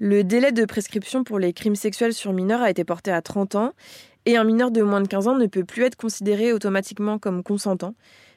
le 0.00 0.24
délai 0.24 0.50
de 0.50 0.64
prescription 0.64 1.22
pour 1.22 1.38
les 1.38 1.52
crimes 1.52 1.76
sexuels 1.76 2.14
sur 2.14 2.32
mineurs 2.32 2.62
a 2.62 2.70
été 2.70 2.82
porté 2.82 3.12
à 3.12 3.22
30 3.22 3.54
ans 3.54 3.72
et 4.26 4.36
un 4.36 4.42
mineur 4.42 4.72
de 4.72 4.82
moins 4.82 5.00
de 5.00 5.06
15 5.06 5.28
ans 5.28 5.36
ne 5.36 5.46
peut 5.46 5.64
plus 5.64 5.84
être 5.84 5.94
considéré 5.94 6.52
automatiquement 6.52 7.20
comme 7.20 7.44
consentant. 7.44 7.94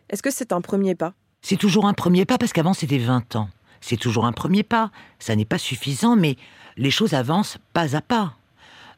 Est-ce 0.09 0.21
que 0.21 0.29
c'est 0.29 0.51
un 0.51 0.61
premier 0.61 0.93
pas? 0.93 1.13
C'est 1.47 1.57
toujours 1.57 1.85
un 1.85 1.93
premier 1.93 2.25
pas 2.25 2.39
parce 2.39 2.53
qu'avant 2.53 2.73
c'était 2.73 2.97
20 2.97 3.35
ans. 3.35 3.49
C'est 3.79 3.97
toujours 3.97 4.25
un 4.25 4.31
premier 4.31 4.63
pas. 4.63 4.89
Ça 5.19 5.35
n'est 5.35 5.45
pas 5.45 5.59
suffisant, 5.59 6.15
mais 6.15 6.37
les 6.75 6.89
choses 6.89 7.13
avancent 7.13 7.59
pas 7.71 7.95
à 7.95 8.01
pas. 8.01 8.33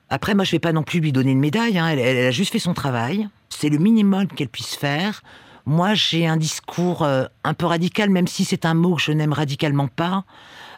Après, 0.09 0.33
moi, 0.33 0.45
je 0.45 0.51
vais 0.51 0.59
pas 0.59 0.71
non 0.71 0.83
plus 0.83 1.01
lui 1.01 1.11
donner 1.11 1.31
une 1.31 1.41
médaille. 1.41 1.77
Hein. 1.77 1.89
Elle, 1.89 2.25
a 2.25 2.31
juste 2.31 2.53
fait 2.53 2.59
son 2.59 2.73
travail. 2.73 3.27
C'est 3.49 3.67
le 3.67 3.79
minimum 3.79 4.27
qu'elle 4.27 4.47
puisse 4.47 4.77
faire. 4.77 5.23
Moi, 5.65 5.93
j'ai 5.93 6.25
un 6.25 6.37
discours 6.37 7.03
euh, 7.03 7.25
un 7.43 7.53
peu 7.53 7.65
radical, 7.65 8.09
même 8.09 8.27
si 8.27 8.45
c'est 8.45 8.63
un 8.63 8.75
mot 8.75 8.95
que 8.95 9.01
je 9.01 9.11
n'aime 9.11 9.33
radicalement 9.33 9.89
pas. 9.89 10.23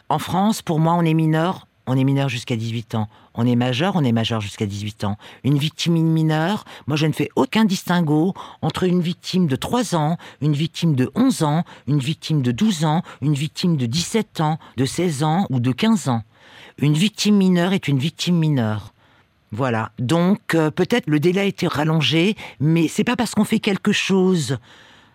En 0.08 0.18
France, 0.18 0.62
pour 0.62 0.80
moi, 0.80 0.94
on 0.94 1.02
est 1.02 1.14
mineur, 1.14 1.68
on 1.90 1.96
est 1.96 2.04
mineur 2.04 2.28
jusqu'à 2.28 2.54
18 2.54 2.94
ans. 2.94 3.08
On 3.34 3.44
est 3.44 3.56
majeur, 3.56 3.96
on 3.96 4.04
est 4.04 4.12
majeur 4.12 4.40
jusqu'à 4.40 4.64
18 4.64 5.02
ans. 5.02 5.16
Une 5.42 5.58
victime 5.58 5.94
mineure, 5.94 6.64
moi 6.86 6.96
je 6.96 7.06
ne 7.06 7.12
fais 7.12 7.28
aucun 7.34 7.64
distinguo 7.64 8.32
entre 8.62 8.84
une 8.84 9.00
victime 9.00 9.48
de 9.48 9.56
3 9.56 9.96
ans, 9.96 10.16
une 10.40 10.52
victime 10.52 10.94
de 10.94 11.10
11 11.16 11.42
ans, 11.42 11.64
une 11.88 11.98
victime 11.98 12.42
de 12.42 12.52
12 12.52 12.84
ans, 12.84 13.02
une 13.22 13.34
victime 13.34 13.76
de 13.76 13.86
17 13.86 14.40
ans, 14.40 14.58
de 14.76 14.84
16 14.84 15.24
ans 15.24 15.46
ou 15.50 15.58
de 15.58 15.72
15 15.72 16.08
ans. 16.08 16.22
Une 16.78 16.94
victime 16.94 17.36
mineure 17.36 17.72
est 17.72 17.88
une 17.88 17.98
victime 17.98 18.36
mineure. 18.36 18.94
Voilà. 19.50 19.90
Donc 19.98 20.54
euh, 20.54 20.70
peut-être 20.70 21.08
le 21.08 21.18
délai 21.18 21.40
a 21.40 21.44
été 21.44 21.66
rallongé, 21.66 22.36
mais 22.60 22.86
c'est 22.86 23.02
pas 23.02 23.16
parce 23.16 23.34
qu'on 23.34 23.44
fait 23.44 23.58
quelque 23.58 23.90
chose, 23.90 24.58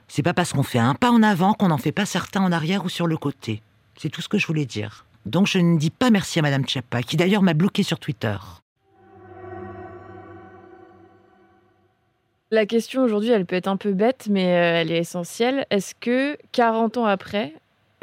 c'est 0.10 0.24
pas 0.24 0.34
parce 0.34 0.52
qu'on 0.52 0.64
fait 0.64 0.80
un 0.80 0.94
pas 0.94 1.12
en 1.12 1.24
avant 1.24 1.54
qu'on 1.54 1.70
n'en 1.70 1.78
fait 1.78 1.94
pas 1.94 2.06
certains 2.06 2.44
en 2.44 2.52
arrière 2.52 2.84
ou 2.84 2.90
sur 2.90 3.08
le 3.08 3.16
côté. 3.16 3.62
C'est 3.98 4.10
tout 4.10 4.22
ce 4.22 4.28
que 4.28 4.38
je 4.38 4.46
voulais 4.46 4.66
dire. 4.66 5.06
Donc 5.26 5.48
je 5.48 5.58
ne 5.58 5.78
dis 5.78 5.90
pas 5.90 6.12
merci 6.12 6.40
à 6.40 6.42
Madame 6.42 6.68
Chapa, 6.68 7.02
qui 7.02 7.18
d'ailleurs 7.18 7.42
m'a 7.42 7.54
bloqué 7.54 7.84
sur 7.84 8.00
Twitter. 8.00 8.38
La 12.52 12.66
question 12.66 13.04
aujourd'hui, 13.04 13.32
elle 13.32 13.46
peut 13.46 13.56
être 13.56 13.68
un 13.68 13.76
peu 13.76 13.94
bête, 13.94 14.28
mais 14.30 14.46
euh, 14.46 14.82
elle 14.82 14.92
est 14.92 15.00
essentielle. 15.00 15.66
Est-ce 15.72 15.96
que 15.96 16.38
40 16.52 16.98
ans 16.98 17.06
après, 17.06 17.54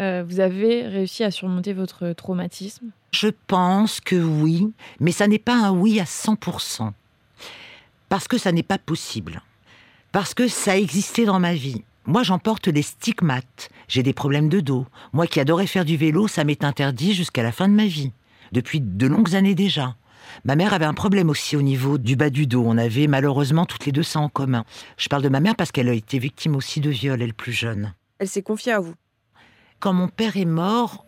euh, 0.01 0.25
vous 0.27 0.41
avez 0.41 0.87
réussi 0.87 1.23
à 1.23 1.31
surmonter 1.31 1.73
votre 1.73 2.13
traumatisme? 2.13 2.91
Je 3.13 3.29
pense 3.47 4.01
que 4.01 4.17
oui, 4.17 4.73
mais 4.99 5.13
ça 5.13 5.29
n'est 5.29 5.39
pas 5.39 5.55
un 5.55 5.71
oui 5.71 6.01
à 6.01 6.05
100%. 6.05 6.91
Parce 8.09 8.27
que 8.27 8.37
ça 8.37 8.51
n'est 8.51 8.65
pas 8.65 8.79
possible. 8.79 9.43
Parce 10.11 10.35
que 10.35 10.49
ça 10.49 10.73
a 10.73 10.77
existé 10.77 11.25
dans 11.25 11.39
ma 11.39 11.55
vie. 11.55 11.85
Moi, 12.05 12.25
j'emporte 12.25 12.69
des 12.69 12.83
stigmates. 12.83 13.69
J'ai 13.87 14.03
des 14.03 14.12
problèmes 14.12 14.49
de 14.49 14.59
dos. 14.59 14.87
Moi 15.12 15.29
qui 15.29 15.38
adorais 15.38 15.69
faire 15.69 15.85
du 15.85 15.97
vélo, 15.97 16.27
ça 16.27 16.43
m'est 16.43 16.65
interdit 16.65 17.15
jusqu'à 17.15 17.43
la 17.43 17.53
fin 17.53 17.69
de 17.69 17.75
ma 17.75 17.87
vie. 17.87 18.12
Depuis 18.51 18.81
de 18.81 19.07
longues 19.07 19.37
années 19.37 19.55
déjà. 19.55 19.97
Ma 20.45 20.57
mère 20.57 20.75
avait 20.75 20.85
un 20.85 20.95
problème 20.95 21.31
aussi 21.31 21.57
au 21.57 21.62
niveau 21.62 21.99
du 21.99 22.17
bas 22.17 22.31
du 22.31 22.47
dos. 22.47 22.65
On 22.67 22.77
avait 22.77 23.07
malheureusement 23.07 23.67
toutes 23.67 23.87
les 23.87 23.93
deux 23.93 24.03
ça 24.03 24.19
en 24.19 24.29
commun. 24.29 24.65
Je 24.97 25.09
parle 25.09 25.23
de 25.23 25.29
ma 25.29 25.41
mère 25.41 25.55
parce 25.55 25.71
qu'elle 25.71 25.88
a 25.88 25.93
été 25.93 26.19
victime 26.19 26.57
aussi 26.57 26.81
de 26.81 26.91
viol, 26.91 27.23
elle 27.23 27.35
plus 27.35 27.53
jeune. 27.53 27.95
Elle 28.19 28.29
s'est 28.29 28.43
confiée 28.43 28.73
à 28.73 28.81
vous? 28.81 28.95
Quand 29.79 29.93
mon 29.93 30.09
père 30.09 30.37
est 30.37 30.45
mort, 30.45 31.07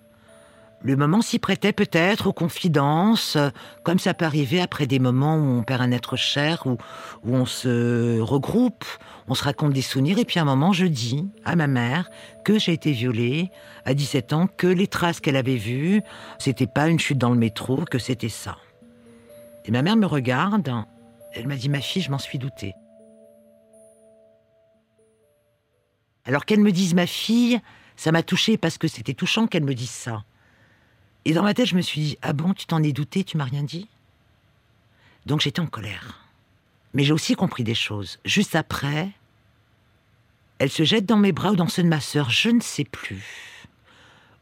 le 0.84 0.96
moment 0.96 1.22
s'y 1.22 1.38
prêtait 1.38 1.72
peut-être 1.72 2.26
aux 2.26 2.34
confidences, 2.34 3.38
comme 3.84 3.98
ça 3.98 4.12
peut 4.12 4.26
arriver 4.26 4.60
après 4.60 4.86
des 4.86 4.98
moments 4.98 5.36
où 5.36 5.58
on 5.58 5.62
perd 5.62 5.80
un 5.80 5.90
être 5.92 6.16
cher, 6.16 6.66
où, 6.66 6.76
où 7.24 7.34
on 7.34 7.46
se 7.46 8.20
regroupe, 8.20 8.84
on 9.26 9.34
se 9.34 9.44
raconte 9.44 9.72
des 9.72 9.80
souvenirs, 9.80 10.18
et 10.18 10.26
puis 10.26 10.38
à 10.38 10.42
un 10.42 10.44
moment, 10.44 10.74
je 10.74 10.84
dis 10.84 11.26
à 11.46 11.56
ma 11.56 11.68
mère 11.68 12.10
que 12.44 12.58
j'ai 12.58 12.74
été 12.74 12.92
violée 12.92 13.50
à 13.86 13.94
17 13.94 14.34
ans, 14.34 14.46
que 14.46 14.66
les 14.66 14.86
traces 14.86 15.20
qu'elle 15.20 15.36
avait 15.36 15.56
vues, 15.56 16.02
c'était 16.38 16.66
pas 16.66 16.88
une 16.88 16.98
chute 16.98 17.16
dans 17.16 17.30
le 17.30 17.38
métro, 17.38 17.78
que 17.90 17.98
c'était 17.98 18.28
ça. 18.28 18.58
Et 19.64 19.70
ma 19.70 19.80
mère 19.80 19.96
me 19.96 20.06
regarde, 20.06 20.70
elle 21.32 21.48
m'a 21.48 21.56
dit 21.56 21.70
Ma 21.70 21.80
fille, 21.80 22.02
je 22.02 22.10
m'en 22.10 22.18
suis 22.18 22.38
doutée. 22.38 22.74
Alors 26.26 26.44
qu'elle 26.44 26.60
me 26.60 26.72
dise 26.72 26.92
ma 26.92 27.06
fille, 27.06 27.58
ça 27.96 28.12
m'a 28.12 28.22
touchée 28.22 28.58
parce 28.58 28.76
que 28.76 28.86
c'était 28.86 29.14
touchant 29.14 29.46
qu'elle 29.46 29.64
me 29.64 29.74
dise 29.74 29.88
ça. 29.88 30.24
Et 31.24 31.32
dans 31.32 31.42
ma 31.42 31.54
tête, 31.54 31.66
je 31.66 31.76
me 31.76 31.80
suis 31.80 32.00
dit 32.00 32.18
Ah 32.22 32.32
bon, 32.32 32.52
tu 32.54 32.66
t'en 32.66 32.82
es 32.82 32.92
douté, 32.92 33.24
tu 33.24 33.37
m'as 33.37 33.44
rien 33.44 33.62
dit? 33.62 33.88
Donc 35.26 35.40
j'étais 35.40 35.60
en 35.60 35.66
colère. 35.66 36.20
Mais 36.92 37.04
j'ai 37.04 37.12
aussi 37.12 37.34
compris 37.34 37.64
des 37.64 37.74
choses. 37.74 38.18
Juste 38.24 38.54
après, 38.54 39.10
elle 40.58 40.70
se 40.70 40.84
jette 40.84 41.06
dans 41.06 41.16
mes 41.16 41.32
bras 41.32 41.52
ou 41.52 41.56
dans 41.56 41.68
ceux 41.68 41.82
de 41.82 41.88
ma 41.88 42.00
sœur, 42.00 42.30
je 42.30 42.50
ne 42.50 42.60
sais 42.60 42.84
plus. 42.84 43.66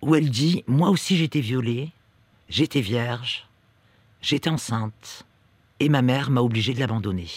Où 0.03 0.15
elle 0.15 0.31
dit 0.31 0.65
Moi 0.67 0.91
aussi 0.91 1.17
j'étais 1.17 1.41
violée, 1.41 1.93
j'étais 2.49 2.81
vierge, 2.81 3.47
j'étais 4.21 4.51
enceinte, 4.51 5.25
et 5.81 5.89
ma 5.89 6.03
mère 6.03 6.31
m'a 6.31 6.43
obligée 6.43 6.75
de 6.75 6.81
l'abandonner. 6.81 7.29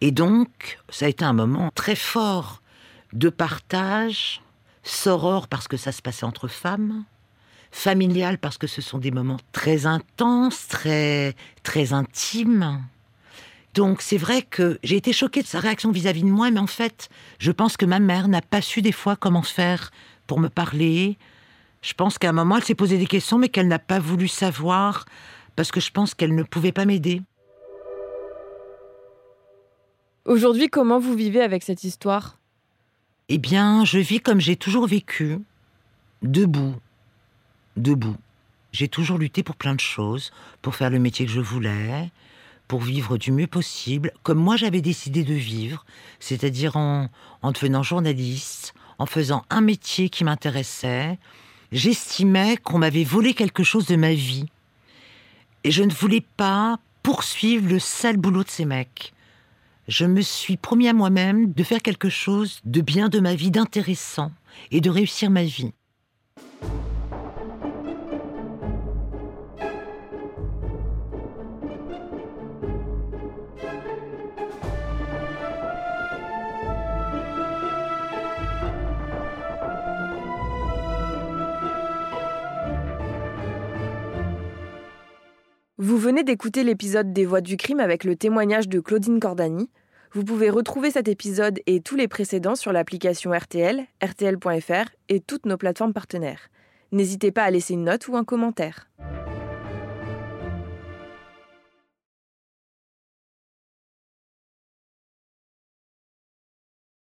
Et 0.00 0.12
donc, 0.12 0.78
ça 0.90 1.06
a 1.06 1.08
été 1.08 1.24
un 1.24 1.32
moment 1.32 1.70
très 1.74 1.96
fort 1.96 2.62
de 3.12 3.30
partage, 3.30 4.42
soror 4.82 5.48
parce 5.48 5.66
que 5.66 5.76
ça 5.76 5.92
se 5.92 6.02
passait 6.02 6.24
entre 6.24 6.46
femmes, 6.46 7.04
familial 7.70 8.38
parce 8.38 8.58
que 8.58 8.66
ce 8.66 8.80
sont 8.80 8.98
des 8.98 9.10
moments 9.10 9.38
très 9.52 9.86
intenses, 9.86 10.68
très, 10.68 11.34
très 11.62 11.92
intimes. 11.92 12.82
Donc 13.74 14.02
c'est 14.02 14.16
vrai 14.16 14.42
que 14.42 14.78
j'ai 14.82 14.96
été 14.96 15.12
choquée 15.12 15.42
de 15.42 15.46
sa 15.46 15.60
réaction 15.60 15.92
vis-à-vis 15.92 16.22
de 16.22 16.28
moi, 16.28 16.50
mais 16.50 16.60
en 16.60 16.66
fait, 16.66 17.08
je 17.38 17.52
pense 17.52 17.76
que 17.76 17.86
ma 17.86 18.00
mère 18.00 18.28
n'a 18.28 18.42
pas 18.42 18.62
su 18.62 18.82
des 18.82 18.92
fois 18.92 19.16
comment 19.16 19.42
faire 19.42 19.90
pour 20.26 20.40
me 20.40 20.48
parler. 20.48 21.16
Je 21.82 21.94
pense 21.94 22.18
qu'à 22.18 22.30
un 22.30 22.32
moment, 22.32 22.56
elle 22.56 22.64
s'est 22.64 22.74
posé 22.74 22.98
des 22.98 23.06
questions, 23.06 23.38
mais 23.38 23.48
qu'elle 23.48 23.68
n'a 23.68 23.78
pas 23.78 24.00
voulu 24.00 24.26
savoir, 24.26 25.04
parce 25.54 25.70
que 25.70 25.80
je 25.80 25.92
pense 25.92 26.14
qu'elle 26.14 26.34
ne 26.34 26.42
pouvait 26.42 26.72
pas 26.72 26.86
m'aider. 26.86 27.22
Aujourd'hui, 30.24 30.68
comment 30.68 30.98
vous 30.98 31.14
vivez 31.14 31.40
avec 31.40 31.62
cette 31.62 31.84
histoire? 31.84 32.38
Eh 33.28 33.38
bien, 33.38 33.84
je 33.84 33.98
vis 33.98 34.20
comme 34.20 34.40
j'ai 34.40 34.56
toujours 34.56 34.86
vécu, 34.86 35.38
debout, 36.22 36.74
debout. 37.78 38.16
J'ai 38.72 38.88
toujours 38.88 39.18
lutté 39.18 39.42
pour 39.42 39.56
plein 39.56 39.74
de 39.74 39.80
choses, 39.80 40.30
pour 40.62 40.74
faire 40.74 40.90
le 40.90 40.98
métier 40.98 41.26
que 41.26 41.32
je 41.32 41.40
voulais, 41.40 42.10
pour 42.68 42.80
vivre 42.82 43.16
du 43.16 43.32
mieux 43.32 43.46
possible, 43.46 44.12
comme 44.22 44.38
moi 44.38 44.56
j'avais 44.56 44.82
décidé 44.82 45.24
de 45.24 45.34
vivre, 45.34 45.86
c'est-à-dire 46.20 46.76
en, 46.76 47.08
en 47.42 47.52
devenant 47.52 47.82
journaliste, 47.82 48.74
en 48.98 49.06
faisant 49.06 49.44
un 49.48 49.62
métier 49.62 50.10
qui 50.10 50.24
m'intéressait. 50.24 51.18
J'estimais 51.72 52.56
qu'on 52.58 52.78
m'avait 52.78 53.04
volé 53.04 53.32
quelque 53.34 53.62
chose 53.62 53.86
de 53.86 53.96
ma 53.96 54.12
vie. 54.12 54.46
Et 55.64 55.70
je 55.70 55.82
ne 55.82 55.92
voulais 55.92 56.24
pas 56.36 56.78
poursuivre 57.02 57.68
le 57.68 57.78
sale 57.78 58.16
boulot 58.16 58.44
de 58.44 58.50
ces 58.50 58.64
mecs. 58.64 59.12
Je 59.88 60.04
me 60.04 60.20
suis 60.20 60.58
promis 60.58 60.88
à 60.88 60.92
moi-même 60.92 61.52
de 61.52 61.62
faire 61.62 61.80
quelque 61.80 62.10
chose 62.10 62.60
de 62.64 62.82
bien 62.82 63.08
de 63.08 63.20
ma 63.20 63.34
vie, 63.34 63.50
d'intéressant, 63.50 64.32
et 64.70 64.82
de 64.82 64.90
réussir 64.90 65.30
ma 65.30 65.44
vie. 65.44 65.72
Vous 85.98 86.04
venez 86.04 86.22
d'écouter 86.22 86.62
l'épisode 86.62 87.12
des 87.12 87.26
Voix 87.26 87.40
du 87.40 87.56
crime 87.56 87.80
avec 87.80 88.04
le 88.04 88.14
témoignage 88.14 88.68
de 88.68 88.78
Claudine 88.78 89.18
Cordani. 89.18 89.68
Vous 90.12 90.22
pouvez 90.22 90.48
retrouver 90.48 90.92
cet 90.92 91.08
épisode 91.08 91.58
et 91.66 91.80
tous 91.80 91.96
les 91.96 92.06
précédents 92.06 92.54
sur 92.54 92.72
l'application 92.72 93.32
RTL, 93.32 93.84
RTL.fr 94.00 94.90
et 95.08 95.18
toutes 95.18 95.44
nos 95.44 95.56
plateformes 95.56 95.92
partenaires. 95.92 96.50
N'hésitez 96.92 97.32
pas 97.32 97.42
à 97.42 97.50
laisser 97.50 97.74
une 97.74 97.82
note 97.82 98.06
ou 98.06 98.16
un 98.16 98.22
commentaire. 98.22 98.88